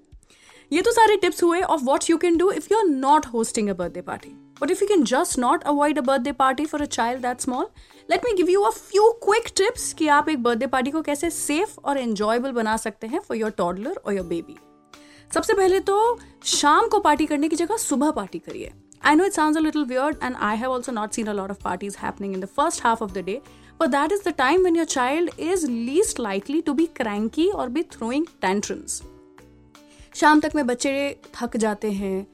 ये 0.71 0.81
तो 0.81 0.91
सारे 0.91 1.17
टिप्स 1.17 1.43
हुए 1.43 1.62
of 1.62 1.83
what 1.83 2.10
you 2.10 2.17
can 2.17 2.38
do 2.38 2.51
if 2.51 2.67
you 2.71 2.77
are 2.77 2.86
not 2.86 3.25
hosting 3.25 3.69
a 3.69 3.74
birthday 3.74 4.01
party 4.01 4.36
but 4.61 4.71
if 4.71 4.83
you 4.83 4.87
can 4.87 5.03
just 5.13 5.39
not 5.39 5.63
avoid 5.63 5.97
a 5.97 6.01
birthday 6.01 6.31
party 6.41 6.65
for 6.65 6.81
a 6.81 6.85
child 6.97 7.21
that 7.21 7.41
small 7.41 7.67
let 8.11 8.25
me 8.25 8.33
give 8.37 8.49
you 8.49 8.61
a 8.61 8.69
few 8.69 9.09
quick 9.23 9.51
tips 9.57 9.93
कि 9.93 10.07
आप 10.17 10.29
एक 10.29 10.43
birthday 10.43 10.67
party 10.67 10.91
को 10.91 11.01
कैसे 11.01 11.29
safe 11.29 11.79
और 11.85 11.97
enjoyable 11.97 12.51
बना 12.51 12.77
सकते 12.77 13.07
हैं 13.07 13.19
for 13.19 13.37
your 13.37 13.51
toddler 13.57 14.01
और 14.05 14.13
योर 14.13 14.25
बेबी 14.27 14.57
सबसे 15.33 15.53
पहले 15.53 15.79
तो 15.89 15.97
शाम 16.53 16.87
को 16.87 16.99
पार्टी 16.99 17.25
करने 17.25 17.49
की 17.49 17.55
जगह 17.55 17.77
सुबह 17.77 18.11
पार्टी 18.11 18.39
करिए 18.39 18.71
I 19.03 19.15
know 19.15 19.25
it 19.25 19.33
sounds 19.33 19.57
a 19.57 19.61
little 19.61 19.83
weird, 19.83 20.17
and 20.21 20.37
I 20.37 20.53
have 20.53 20.69
also 20.69 20.91
not 20.91 21.15
seen 21.15 21.27
a 21.27 21.33
lot 21.33 21.49
of 21.49 21.59
parties 21.59 21.95
happening 21.95 22.33
in 22.33 22.39
the 22.39 22.47
first 22.47 22.81
half 22.81 23.01
of 23.01 23.13
the 23.15 23.23
day, 23.23 23.41
but 23.79 23.89
that 23.89 24.11
is 24.11 24.21
the 24.21 24.31
time 24.31 24.61
when 24.61 24.75
your 24.75 24.85
child 24.85 25.31
is 25.39 25.63
least 25.67 26.19
likely 26.19 26.61
to 26.61 26.75
be 26.75 26.85
cranky 26.99 27.47
or 27.53 27.67
be 27.69 27.83
throwing 27.95 28.27
tantrums. 28.45 29.01
शाम 30.15 30.39
तक 30.39 30.55
में 30.55 30.65
बच्चे 30.67 30.93
थक 31.35 31.57
जाते 31.57 31.91
हैं 31.91 32.27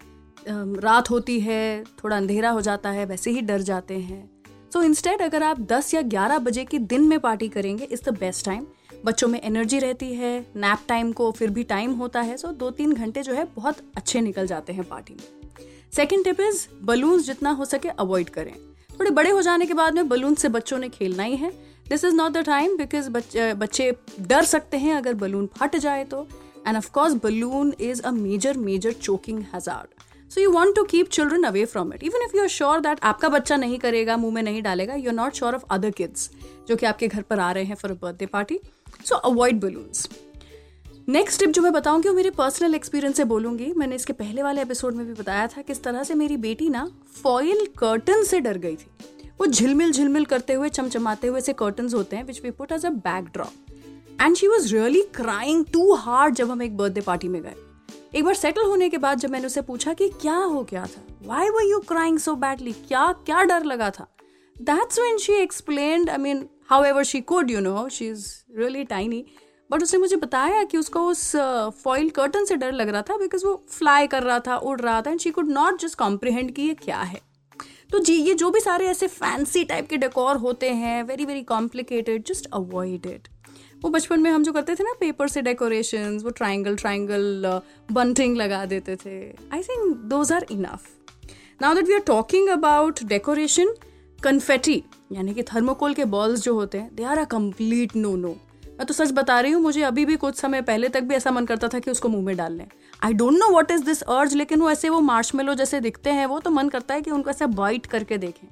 रात 0.50 1.10
होती 1.10 1.40
है, 1.40 1.84
थोड़ा 1.84 2.18
अंधेरा 2.18 2.50
हो 2.50 2.62
जाता 2.62 2.90
है, 2.90 3.06
वैसे 3.06 3.32
ही 3.32 3.42
डर 3.42 3.62
जाते 3.62 3.94
हैं। 3.94 4.30
सो 4.74 4.80
so 4.80 4.86
इंस्टेड 4.86 5.22
अगर 5.22 5.44
आप 5.44 5.60
10 5.62 5.94
या 5.94 6.02
11 6.02 6.38
बजे 6.40 6.66
की 6.66 6.80
दिन 6.80 7.02
में 7.02 7.20
पार्टी 7.20 7.48
करेंगे 7.50 7.84
इज़ 7.84 8.02
द 8.04 8.18
बेस्ट 8.18 8.46
टाइम 8.46 8.66
बच्चों 9.06 9.28
में 9.28 9.40
एनर्जी 9.42 9.80
रहती 9.80 10.14
है 10.14 10.40
नैप 10.56 10.80
टाइम 10.88 11.12
को 11.12 11.32
फिर 11.32 11.50
भी 11.50 11.64
टाइम 11.64 11.92
होता 11.92 12.22
है 12.22 12.38
सो 12.38 12.48
so 12.48 12.54
दो 12.54 12.70
तीन 12.72 12.94
घंटे 12.94 13.24
जो 13.24 13.34
है 13.34 13.48
बहुत 13.56 13.78
अच्छे 13.98 14.22
निकल 14.22 14.48
जाते 14.48 14.74
हैं 14.74 14.84
पार्टी 14.84 15.14
में। 15.14 15.66
सेकेंड 15.96 16.24
टिप 16.24 16.42
इज़ 16.42 16.68
बलून्स 16.84 17.26
जितना 17.26 17.52
हो 17.52 17.66
सके 17.66 17.90
अवॉइड 17.90 18.30
करें। 18.30 18.54
थोड़े 19.00 19.12
बड़े 19.12 19.30
हो 19.30 19.42
जाने 19.42 19.66
के 19.66 19.74
बाद 19.74 19.96
में 19.96 20.08
बलून 20.10 20.36
से 20.36 20.50
बच्चों 20.50 20.78
ने 20.78 20.90
खेलना 20.90 21.24
ही 21.24 21.36
है। 21.36 21.50
This 21.90 22.04
is 22.04 22.16
not 22.16 22.32
the 22.32 22.38
time 22.38 22.78
because 22.78 23.10
बच्चे 23.56 23.92
डर 24.20 24.44
सकते 24.46 24.78
हैं 24.78 24.96
अगर 24.96 25.14
बलून 25.14 25.50
फट 25.58 25.76
जाए 25.76 26.04
तो। 26.04 26.28
And 26.68 26.78
of course 26.78 27.14
balloon 27.14 27.74
is 27.80 28.02
a 28.02 28.12
major 28.12 28.58
major 28.58 28.94
choking 28.94 29.44
hazard 29.54 30.04
so 30.32 30.42
you 30.42 30.52
want 30.52 30.76
to 30.76 30.84
keep 30.84 31.10
children 31.10 31.44
away 31.44 31.66
from 31.66 31.94
it 31.94 32.04
even 32.04 32.26
if 32.26 32.36
you 32.36 32.42
are 32.42 32.48
sure 32.50 32.80
that 32.80 33.00
आपका 33.04 33.30
बच्चा 33.30 33.56
नहीं 33.56 33.80
करेगा, 33.80 34.18
मुँह 34.18 34.34
में 34.34 34.42
नहीं 34.44 34.62
डालेगा 34.62 34.96
you 34.96 35.10
are 35.10 35.16
not 35.16 35.34
sure 35.34 35.56
of 35.56 35.64
other 35.72 35.92
kids 35.92 36.30
जो 36.68 36.76
कि 36.76 36.86
आपके 36.86 37.08
घर 37.08 37.22
पर 37.22 37.40
आ 37.40 37.52
रहे 37.52 37.64
हैं 37.64 37.76
for 37.76 37.92
a 37.92 37.96
birthday 38.02 38.26
party 38.26 38.60
so 39.06 39.16
avoid 39.16 39.60
balloons 39.60 40.08
next 41.10 41.40
tip 41.40 41.50
जो 41.50 41.62
मैं 41.62 41.72
बताऊँगी 41.74 42.10
वो 42.10 42.16
मेरे 42.16 42.30
पर्सनल 42.30 42.76
एक्सपीरियंस 42.76 43.18
से 43.18 43.24
बोलूँगी, 43.24 43.72
मैंने 43.74 43.96
इसके 43.96 44.14
पहले 44.14 44.44
वाले 44.44 44.62
एपिसोड 44.62 44.96
में 44.96 45.06
भी 45.08 45.14
बताया 45.14 45.46
था 45.48 45.62
किस 45.62 45.84
तरह 45.84 46.04
से 46.04 46.14
मेरी 46.14 46.38
बेटी 46.38 46.68
ना 46.70 46.90
फॉइल 47.22 47.66
कर्टन 47.78 48.24
से 48.24 48.40
डर 48.40 48.58
गई 48.58 48.76
थी। 48.76 48.90
वो 49.40 49.46
झिलमिल 49.46 49.92
झिलमिल 49.92 50.26
करते 50.26 50.54
हुए, 50.54 50.70
चमचमाते 50.70 51.28
हुए 51.28 51.42
से 51.42 51.54
कर्टन 51.54 51.90
होते 51.94 52.16
हैं 52.16 52.24
which 52.24 52.42
we 52.44 52.52
put 52.52 52.72
as 52.72 52.86
a 52.86 52.90
backdrop 53.34 54.22
and 54.22 54.36
she 54.36 54.48
was 54.48 54.74
really 54.76 55.02
crying 55.16 55.66
too 55.74 55.94
hard 55.96 56.36
जब 56.36 56.52
हम 56.52 56.62
एक 56.62 56.78
बर्थडे 56.78 57.02
पार्टी 57.02 57.28
में 57.28 57.42
गए। 57.42 57.56
एक 58.16 58.24
बार 58.26 58.34
सेटल 58.34 58.66
होने 58.66 58.90
के 58.90 58.98
बाद 58.98 59.20
जब 59.20 59.30
मैंने 59.30 59.46
उसे 59.46 59.62
पूछा 59.62 59.94
कि 59.94 60.08
क्या 60.10 60.36
हो 60.36 60.62
गया 60.64 60.86
था? 60.86 61.02
Why 61.22 61.50
were 61.50 61.64
you 61.64 61.80
crying 61.80 62.20
so 62.20 62.36
badly 62.36 62.72
क्या 62.72 63.12
क्या 63.26 63.44
डर 63.44 63.64
लगा 63.64 63.90
था? 63.90 64.08
That's 64.62 65.00
when 65.00 65.18
she 65.18 65.34
explain 65.34 66.08
I 66.10 66.18
mean 66.18 66.48
however 66.84 67.04
she 67.04 67.22
could 67.22 67.52
you 67.52 67.60
know 67.60 67.88
she 67.90 68.08
is 68.08 68.28
really 68.58 68.84
tiny 68.84 69.26
but 69.72 69.84
उसने 69.84 70.00
मुझे 70.00 70.16
बताया 70.16 70.64
कि 70.64 70.78
उसको 70.78 71.06
उस 71.08 71.36
फॉइल 71.84 72.10
कर्टन 72.10 72.46
से 72.46 72.56
डर 72.56 72.72
लग 72.72 72.90
रहा 72.90 73.02
था 73.02 73.18
बिकॉज़ 73.18 73.46
वो 73.46 73.66
फ्लाई 73.70 74.08
कर 74.08 74.24
रहा 74.24 74.40
था, 74.40 74.58
उड़ 74.58 74.80
रहा 74.82 75.02
था 75.02 75.12
and 75.12 75.20
she 75.20 75.32
could 75.32 75.50
not 75.50 75.80
just 75.80 75.98
comprehend 75.98 76.52
कि 76.52 76.62
ये 76.62 76.74
क्या 76.74 77.02
है। 77.02 77.22
तो 77.92 78.00
जी, 78.00 78.14
ये 78.14 78.34
जो 78.34 78.50
भी 78.52 78.60
सारे 78.60 78.86
ऐसे 78.86 79.08
फैंसी 79.08 79.64
टाइप 79.64 79.90
के 79.90 79.98
डेकोर 79.98 80.36
होते 80.36 80.70
हैं 80.70 81.04
very 81.04 81.26
very 81.26 81.44
complicated 81.44 82.24
just 82.28 82.50
avoid 82.54 83.06
it 83.06 83.28
वो 83.82 83.90
बचपन 83.90 84.20
में 84.20 84.30
हम 84.32 84.44
जो 84.44 84.52
करते 84.54 84.76
थे 84.76 84.84
ना 84.84 84.94
पेपर 85.00 85.28
से 85.28 85.42
डेकोरेशन 85.42 86.18
वो 86.24 86.30
ट्राइंगल 86.30 86.76
ट्राइंगल 86.76 87.62
बंटिंग 87.92 88.38
लगा 88.38 88.66
देते 88.66 88.96
थे। 88.96 89.20
I 89.54 89.62
think 89.64 89.96
those 90.06 90.32
are 90.32 90.46
enough 90.52 90.88
now 91.62 91.74
that 91.76 91.88
we 91.88 91.94
are 91.94 92.00
talking 92.08 92.50
about 92.50 93.04
decoration 93.04 93.74
confetti 94.20 94.84
यानी 95.12 95.34
कि 95.34 95.44
थर्मोकोल 95.44 95.94
के 95.94 96.06
बॉल्स 96.08 96.44
जो 96.44 96.54
होते 96.54 96.78
हैं 96.78 96.96
they 96.96 97.04
are 97.04 97.18
a 97.18 97.24
complete 97.28 97.96
no 97.96 98.16
no 98.16 98.36
मैं 98.70 98.86
तो 98.86 98.94
सच 98.94 99.12
बता 99.12 99.40
रही 99.40 99.52
हूँ, 99.52 99.62
मुझे 99.62 99.82
अभी 99.82 100.06
भी 100.06 100.16
कुछ 100.16 100.36
समय 100.36 100.62
पहले 100.62 100.90
तक 100.90 101.02
भी 101.02 101.16
ऐसा 101.16 101.32
मन 101.32 101.46
करता 101.46 101.68
था 101.68 101.80
कि 101.80 101.92
उसको 101.92 102.10
मुँह 102.10 102.24
में 102.24 102.36
डाल 102.38 102.54
लें। 102.54 102.66
I 103.04 103.14
don't 103.14 103.34
know 103.34 103.50
what 103.52 103.72
is 103.72 103.84
this 103.84 104.02
urge 104.02 104.36
लेकिन 104.36 104.62
वो 104.62 104.70
ऐसे 104.72 104.90
वो 104.90 105.00
मार्शमेलो 105.02 105.54
जैसे 105.54 105.80
दिखते 105.80 106.10
हैं, 106.10 106.26
वो 106.26 106.40
तो 106.40 106.50
मन 106.52 106.70
करता 106.70 106.94
है 106.94 107.02
कि 107.02 107.12
उनको 107.12 107.30
ऐसा 107.30 107.48
बाइट 107.48 107.86
करके 107.86 108.18
देखें। 108.18 108.48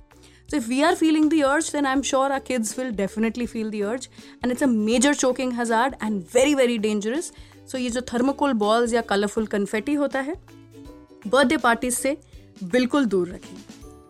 So 0.49 0.57
if 0.57 0.67
we 0.67 0.83
are 0.83 0.95
feeling 0.95 1.29
the 1.29 1.43
urge, 1.43 1.71
then 1.71 1.85
I'm 1.85 2.03
sure 2.03 2.31
our 2.31 2.39
kids 2.41 2.77
will 2.77 2.91
definitely 2.93 3.45
feel 3.47 3.69
the 3.69 3.83
urge. 3.83 4.09
And 4.41 4.51
it's 4.51 4.61
a 4.61 4.67
major 4.67 5.13
choking 5.15 5.51
hazard 5.51 5.95
and 6.01 6.27
very 6.29 6.53
very 6.53 6.77
dangerous. 6.79 7.31
So 7.67 7.77
ये 7.77 7.89
जो 7.89 8.01
थर्मोकोल 8.13 8.53
बॉल्स 8.53 8.93
या 8.93 9.01
colourful 9.09 9.45
confetti 9.47 9.93
होता 9.93 10.19
है 10.19 10.35
birthday 11.27 11.57
parties 11.57 11.95
से 11.95 12.17
बिल्कुल 12.63 13.05
दूर 13.05 13.29
रखें 13.29 13.55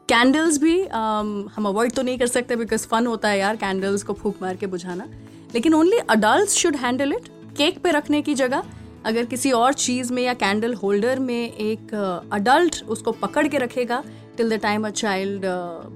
candles 0.10 0.58
भी 0.62 0.76
um, 0.78 1.52
हम 1.56 1.68
अवॉइड 1.68 1.92
तो 1.96 2.02
नहीं 2.02 2.18
कर 2.18 2.28
सकते 2.28 2.56
बिकॉज़ 2.56 2.88
फन 2.88 3.08
होता 3.08 3.30
है 3.30 3.40
यार 3.40 3.56
कैंडल्स 3.56 4.04
को 4.04 4.14
फूक 4.14 4.42
मार 4.42 4.56
के 4.56 4.68
बुझाना 4.68 5.08
लेकिन 5.54 5.74
only 5.74 5.98
adult 6.10 6.50
should 6.50 6.76
handle 6.76 7.14
it 7.14 7.30
cake 7.58 7.82
पे 7.84 7.92
रखने 7.92 8.22
की 8.22 8.36
जगह 8.36 8.64
अगर 9.06 9.26
किसी 9.26 9.52
और 9.52 9.74
चीज़ 9.76 10.14
में 10.14 10.22
या 10.24 10.34
कैंडल 10.34 10.74
होल्डर 10.74 11.20
में 11.20 11.52
एक 11.52 11.94
अडल्ट 12.34 12.76
uh, 12.76 12.90
उसको 12.90 13.12
पकड़ 13.24 13.48
के 13.48 13.58
रखेगा 13.58 14.04
till 14.38 14.50
the 14.50 14.60
time 14.62 14.88
a 14.88 14.90
child 14.92 15.46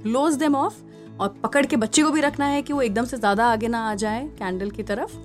blows 0.03 0.36
them 0.36 0.55
off 0.55 0.75
और 1.19 1.36
पकड़ 1.43 1.65
के 1.65 1.75
बच्चे 1.75 2.03
को 2.03 2.12
भी 2.12 2.22
रखना 2.22 2.46
है 2.46 2.62
कि 2.62 2.74
वो 2.74 2.81
एकदम 2.81 3.05
से 3.05 3.17
ज़्यादा 3.17 3.46
आगे 3.46 3.67
ना 3.67 3.89
आ 3.89 3.96
जाए 3.96 4.27
कैंडल 4.39 4.69
की 4.69 4.84
तरफ़। 4.84 5.17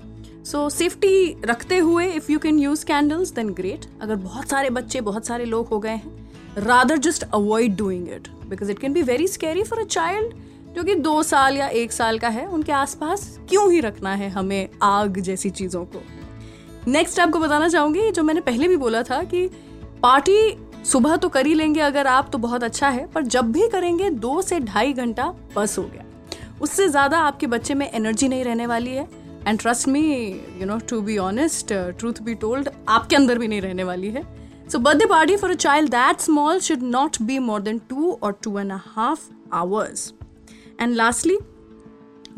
सो 0.45 0.59
so, 0.61 0.75
सेफ्टी 0.75 1.37
रखते 1.45 1.77
हुए 1.79 2.07
if 2.07 2.31
you 2.33 2.39
can 2.39 2.59
use 2.59 2.85
candles 2.87 3.31
then 3.33 3.49
great 3.55 3.87
अगर 4.03 4.17
बहुत 4.17 4.49
सारे 4.49 4.71
बच्चे 4.71 5.01
बहुत 5.01 5.27
सारे 5.27 5.45
लोग 5.45 5.69
हो 5.69 5.79
गए 5.79 5.91
हैं 5.91 6.65
rather 6.65 6.97
just 6.99 7.25
avoid 7.25 7.77
doing 7.77 8.09
it 8.09 8.29
because 8.49 8.71
it 8.71 8.79
can 8.79 8.93
be 8.93 9.03
very 9.03 9.29
scary 9.29 9.63
for 9.63 9.81
a 9.81 9.85
child 9.85 10.35
जो 10.75 10.83
कि 10.85 10.95
दो 10.95 11.23
साल 11.23 11.57
या 11.57 11.67
एक 11.81 11.93
साल 11.93 12.19
का 12.19 12.29
है 12.29 12.47
उनके 12.47 12.73
आसपास 12.73 13.39
क्यों 13.49 13.71
ही 13.73 13.81
रखना 13.81 14.15
है 14.15 14.29
हमें 14.31 14.69
आग 14.83 15.19
जैसी 15.21 15.51
चीज़ों 15.51 15.85
को। 15.85 16.03
नेक्स्ट 16.89 17.21
आपको 17.21 17.39
बताना 17.39 17.69
चाहूँगी 17.69 18.11
जो 18.11 18.23
मैंने 18.23 18.41
पहले 18.41 18.69
भी 18.69 18.77
बोला 18.77 19.03
था 19.03 19.23
कि 19.25 19.47
पार्टी 20.03 20.37
सुबह 20.85 21.17
तो 21.17 21.29
कर 21.29 21.47
ही 21.47 21.55
लेंगे 21.55 21.81
अगर 21.81 22.07
आप 22.07 22.29
तो 22.33 22.39
बहुत 22.39 22.65
अच्छा 22.65 22.89
है, 22.89 23.07
पर 23.07 23.23
जब 23.25 23.53
भी 23.53 23.69
करेंगे, 23.69 24.11
दो 24.11 24.41
से 24.43 24.59
ढाई 24.63 24.93
घंटा 24.93 25.27
बस 25.57 25.79
हो 25.79 25.85
गया। 25.85 26.05
उससे 26.63 26.89
ज़्यादा 26.89 27.19
आपके 27.21 27.47
बच्चे 27.49 27.75
में 27.75 27.91
एनर्जी 27.91 28.29
नहीं 28.29 28.45
रहने 28.45 28.67
वाली 28.67 28.91
है। 28.91 29.09
And 29.47 29.59
trust 29.61 29.89
me 29.89 30.03
you 30.61 30.67
know 30.67 30.79
to 30.91 31.01
be 31.03 31.17
honest 31.21 31.73
truth 31.99 32.23
be 32.23 32.35
told 32.37 32.69
आपके 32.89 33.17
अंदर 33.17 33.39
भी 33.39 33.49
नहीं 33.49 33.61
रहने 33.61 33.85
वाली 33.85 34.11
है। 34.11 34.23
So 34.69 34.79
birthday 34.79 35.07
party 35.07 35.37
for 35.37 35.51
a 35.51 35.55
child 35.57 35.91
that 35.91 36.21
small 36.21 36.61
should 36.61 36.83
not 36.85 37.21
be 37.23 37.39
more 37.41 37.63
than 37.63 37.81
two 37.89 38.13
और 38.13 38.39
two 38.45 38.59
and 38.59 38.73
half 38.87 39.29
hours 39.55 40.13
and 40.81 40.95
lastly 40.95 41.39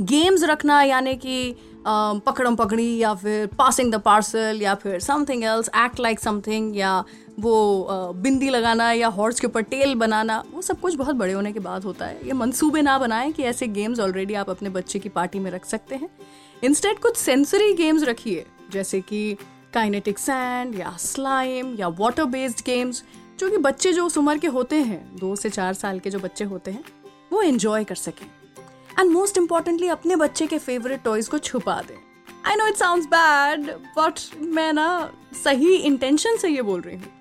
games 0.00 0.42
रखना, 0.44 0.82
यानी 0.82 1.14
कि 1.16 1.56
पकड़म 1.86 2.56
पकड़ी 2.56 2.96
या 2.98 3.12
फिर 3.14 3.46
पासिंग 3.58 3.92
द 3.92 4.00
पार्सल 4.02 4.58
या 4.62 4.74
फिर 4.74 4.98
something 5.00 5.44
else 5.44 5.68
act 5.76 6.00
like 6.00 6.20
something 6.20 6.76
या 6.76 7.02
वो 7.38 8.12
बिंदी 8.14 8.48
लगाना 8.48 8.90
या 8.92 9.08
हॉर्स 9.08 9.40
के 9.40 9.46
ऊपर 9.46 9.62
टेल 9.62 9.94
बनाना, 9.94 10.42
वो 10.52 10.62
सब 10.62 10.80
कुछ 10.80 10.94
बहुत 10.94 11.16
बड़े 11.16 11.32
होने 11.32 11.52
के 11.52 11.60
बाद 11.60 11.84
होता 11.84 12.06
है। 12.06 12.26
ये 12.26 12.32
मंसूबे 12.32 12.82
ना 12.82 12.98
बनाएँ 12.98 13.32
कि 13.32 13.42
ऐसे 13.42 13.66
गेम्स 13.68 14.00
ऑलरेडी 14.00 14.34
आप 14.34 14.50
अपने 14.50 14.68
बच्चे 14.68 14.98
की 14.98 15.08
पार्टी 15.08 15.38
में 15.38 15.50
रख 15.50 15.64
सकते 15.64 15.94
हैं। 15.94 16.08
इंस्टेड 16.64 16.98
कुछ 16.98 17.16
सेंसरी 17.16 17.72
गेम्स 17.72 18.02
रखिए, 18.02 18.44
जैसे 18.72 19.00
कि 19.00 19.36
काइनेटिक 19.74 20.18
सैंड 20.18 20.74
या 20.74 20.96
स्लाइम 21.00 21.74
या 21.74 21.88
वाटर 21.88 22.24
बेस्ड 22.24 22.64
गेम्स 22.66 23.02
जो 23.40 23.50
कि 23.50 23.56
बच्चे 23.58 23.92
जो 23.92 24.06
उस 24.06 24.16
उम्र 24.18 24.38
के 24.38 24.46
होते 24.46 24.76
हैं, 24.76 25.16
दो 25.16 25.34
से 25.36 25.50
चार 25.50 25.74
साल 25.74 25.98
के 25.98 26.10
जो 26.10 26.18
बच्चे 26.18 26.44
होते 26.44 26.70
हैं, 26.70 26.84
वो 27.32 27.42
एंजॉय 27.42 27.84
कर 27.84 27.94
सकें। 27.94 28.26
एंड 29.00 29.10
मोस्ट 29.10 29.38
इंपॉर्टेंटली 29.38 29.88
अपने 29.88 30.16
बच्चे 30.16 30.46
के 30.46 30.58
फेवरेट 30.58 31.02
टॉयज 31.04 31.28
को 31.28 31.38
छुपा 31.38 31.80
दें। 31.88 31.96
I 32.46 32.56
know 32.56 32.66
it 32.66 32.76
sound 32.76 33.04
bad 33.04 33.70
but 33.98 34.20
मैं 34.40 34.72
ना 34.72 34.88
सही 35.44 35.74
इंटेंशन 35.74 36.36
से 36.36 36.48
ये 36.48 36.62
बोल 36.62 36.80
रही 36.80 36.96
हूँ। 36.96 37.12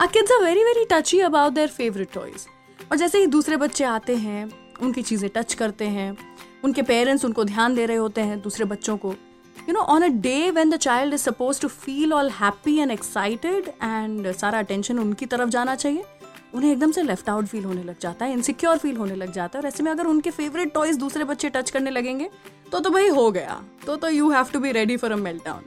आ 0.00 0.06
kids 0.06 0.32
are 0.32 0.42
very 0.44 0.62
very 0.64 0.84
touchy 0.90 1.18
about 1.20 1.52
their 1.52 1.68
favourite 1.68 2.08
toys 2.14 2.46
और 2.90 2.96
जैसे 2.98 3.18
ही 3.18 3.26
दूसरे 3.26 3.56
बच्चे 3.56 3.84
आते 3.84 4.14
हैं, 4.16 4.50
उनकी 4.82 5.02
चीज़ें 5.02 5.28
टच 5.34 5.54
करते 5.54 5.84
हैं, 5.86 6.16
उनके 6.64 6.82
पेरेंट्स 6.82 7.24
उनको 7.24 7.44
ध्यान 7.44 7.74
दे 7.74 7.84
रहे 7.86 7.96
होते 7.96 8.20
हैं 8.20 8.40
दूसरे 8.42 8.64
बच्चों 8.64 8.96
को 8.96 9.14
you 9.68 9.72
know 9.74 9.80
on 9.80 10.02
a 10.02 10.08
day 10.20 10.50
when 10.50 10.70
the 10.70 10.76
child 10.76 11.14
is 11.14 11.22
suppose 11.22 11.60
to 11.60 11.68
feel 11.68 12.12
all 12.12 12.30
happy 12.32 12.76
and 12.78 12.90
excited 12.90 13.68
and 13.68 14.30
सारा 14.32 14.58
अटेंशन 14.58 14.98
उनकी 14.98 15.26
तरफ़ 15.26 15.48
जाना 15.50 15.74
चाहिए, 15.74 16.04
उन्हें 16.54 16.72
एकदम 16.72 16.92
से 16.92 17.02
लेफ़्ट 17.02 17.28
आउट 17.28 17.46
फील 17.46 17.64
होने 17.64 17.82
लग 17.82 17.98
जाता 18.00 18.24
है 18.24 18.32
इनसिक्योर 18.32 18.78
फील 18.78 18.96
होने 18.96 19.14
लग 19.14 19.32
जाता 19.32 19.58
है। 19.58 19.62
और 19.62 19.68
ऐसे 19.68 19.82
में 19.82 19.90
अगर 19.92 20.06
उनके 20.06 20.30
फेवरेट 20.32 20.72
टॉयज 20.74 20.96
दूसरे 20.98 21.24
बच्चे 21.24 21.50
टच 21.50 21.70
करने 21.70 21.90
लगेंगे 21.90 22.28
तो 22.72 22.80
तो 22.80 22.90
भाई 22.90 23.08
हो 23.10 23.30
गया 23.30 23.60
तो 23.86 23.96
तो 23.96 24.08
you 24.10 24.30
have 24.30 24.52
to 24.52 24.60
be 24.60 24.72
ready 24.72 24.96
for 24.96 25.12
a 25.12 25.16
meltdown 25.44 25.64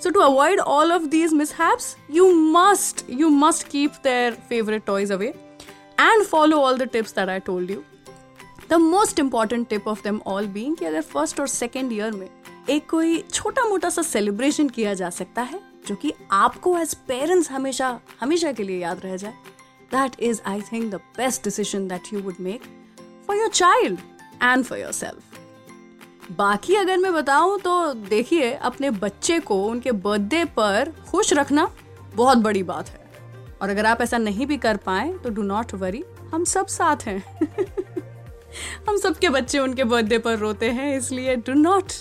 So 0.00 0.10
to 0.10 0.20
avoid 0.20 0.58
all 0.60 0.90
of 0.90 1.10
these 1.10 1.32
mishaps, 1.32 1.96
you 2.10 2.34
must 2.52 3.04
you 3.08 3.30
must 3.32 3.68
keep 3.68 4.02
their 4.02 4.32
favorite 4.52 4.84
toys 4.86 5.10
away 5.10 5.32
and 5.98 6.26
follow 6.26 6.58
all 6.58 6.76
the 6.76 6.86
tips 6.88 7.12
that 7.12 7.28
I 7.28 7.38
told 7.40 7.70
you. 7.70 7.84
The 8.68 8.78
most 8.78 9.18
important 9.18 9.68
tip 9.70 9.86
of 9.86 10.02
them 10.02 10.20
all 10.26 10.48
being 10.56 10.76
कि 10.78 10.84
अगर 10.84 11.00
first 11.02 11.40
और 11.40 11.46
second 11.48 11.92
year 11.92 12.12
में 12.12 12.28
एक 12.70 12.88
कोई 12.90 13.18
छोटा 13.32 13.64
मोटा 13.68 13.88
सा 13.90 14.02
celebration 14.02 14.68
किया 14.68 14.94
जा 14.94 15.10
सकता 15.10 15.42
है 15.42 15.60
जो 15.88 15.96
कि 16.02 16.12
आपको 16.32 16.76
एज 16.78 16.94
पेरेंट्स 17.08 17.50
हमेशा 17.50 17.98
हमेशा 18.20 18.52
के 18.52 18.62
लिए 18.62 18.78
याद 18.82 19.00
रह 19.04 19.16
जाए 19.16 19.34
that 19.92 20.20
is 20.22 20.42
I 20.46 20.60
think 20.72 20.90
the 20.94 21.00
best 21.16 21.44
decision 21.44 21.88
that 21.88 22.12
you 22.12 22.20
would 22.22 22.40
make 22.48 22.62
for 23.26 23.36
your 23.36 23.48
child 23.50 24.00
and 24.42 24.64
for 24.64 24.78
yourself 25.02 25.35
बाकी 26.31 26.75
अगर 26.75 26.97
मैं 26.97 27.13
बताऊँ 27.13 27.59
तो 27.59 27.93
देखिए, 27.93 28.51
अपने 28.53 28.89
बच्चे 28.89 29.39
को 29.39 29.63
उनके 29.63 29.91
बर्थडे 29.91 30.45
पर 30.45 30.91
खुश 31.11 31.33
रखना 31.33 31.69
बहुत 32.15 32.37
बड़ी 32.37 32.63
बात 32.63 32.89
है। 32.89 33.05
और 33.61 33.69
अगर 33.69 33.85
आप 33.85 34.01
ऐसा 34.01 34.17
नहीं 34.17 34.47
भी 34.47 34.57
कर 34.57 34.77
पाए 34.77 35.13
तो 35.13 35.29
डू 35.29 35.41
नॉट 35.41 35.73
वरी 35.73 36.03
हम 36.33 36.43
सब 36.43 36.67
साथ 36.67 37.07
हैं। 37.07 37.23
हम 38.89 38.97
सबके 38.97 39.29
बच्चे 39.29 39.59
उनके 39.59 39.83
बर्थडे 39.83 40.17
पर 40.17 40.37
रोते 40.37 40.69
हैं, 40.71 40.97
इसलिए 40.97 41.35
do 41.35 41.53
not 41.53 41.91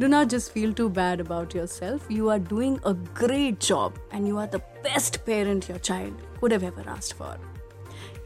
do 0.00 0.06
not 0.06 0.26
just 0.26 0.52
feel 0.52 0.72
too 0.72 0.88
bad 0.88 1.20
about 1.20 1.56
yourself 1.66 2.10
you 2.12 2.28
are 2.28 2.38
doing 2.38 2.78
a 2.78 2.92
great 2.92 3.60
job 3.60 4.10
and 4.14 4.28
you 4.28 4.36
are 4.36 4.46
the 4.46 4.56
best 4.56 5.16
parent 5.16 5.70
your 5.70 5.78
child 5.78 6.52
have 6.52 6.64
ever 6.64 6.88
asked 6.88 7.18
for 7.18 7.54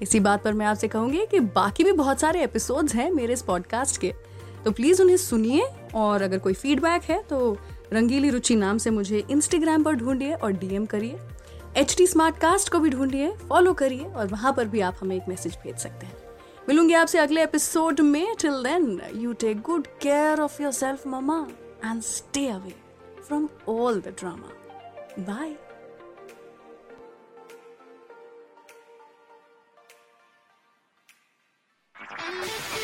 इसी 0.02 0.20
बात 0.20 0.42
पर 0.44 0.52
मैं 0.52 0.66
आपसे 0.66 0.88
कहूँगी 0.88 1.26
कि 1.26 1.40
बाकी 1.40 1.84
भी 1.84 1.92
बहुत 1.92 2.20
सारे 2.20 2.42
एपिसोड्स 2.44 2.94
हैं 2.94 3.10
मेरे 3.10 3.32
इस 3.32 3.42
पॉडकास्ट 3.42 4.00
के। 4.00 4.29
तो 4.64 4.70
प्लीज़ 4.70 5.02
उन्हें 5.02 5.16
सुनिए 5.16 5.68
और 5.94 6.22
अगर 6.22 6.38
कोई 6.38 6.54
फीडबैक 6.54 7.02
है 7.02 7.22
तो 7.22 7.56
रंगीली 7.92 8.30
रुचि 8.30 8.54
नाम 8.54 8.78
से 8.78 8.90
मुझे 8.90 9.24
इंस्टाग्राम 9.30 9.84
पर 9.84 9.92
ढूंढिए 9.92 10.34
और 10.34 10.52
डीएम 10.52 10.86
करिए। 10.86 11.18
एच 11.76 11.96
टी 11.98 12.06
को 12.70 12.78
भी 12.78 12.90
ढूंढिए 12.90 13.30
फॉलो 13.48 13.72
करिए 13.72 14.04
और 14.04 14.26
वहाँ 14.26 14.52
पर 14.52 14.68
भी 14.68 14.80
आप 14.80 14.96
हमें 15.00 15.16
एक 15.16 15.22
मैसेज 15.28 15.56
भेज 15.64 15.76
सकते 15.76 16.06
हैं। 16.06 16.16
मिलूँगी 16.68 16.94
आपसे 16.94 17.18
अगले 17.18 17.42
एपिसोड 17.42 18.00
में। 18.00 18.36
Till 18.36 18.62
then 18.62 19.00
you 19.14 19.32
take 19.32 19.60
good 19.60 19.86
care 20.02 20.40
of 20.40 20.62
yourself 20.72 21.06
mama 21.06 21.46
and 21.84 22.02
stay 22.02 22.48
away 22.48 22.74
from 23.28 23.48
all 23.68 24.00
the 24.00 24.14
drama 24.18 24.50
bye 25.18 25.56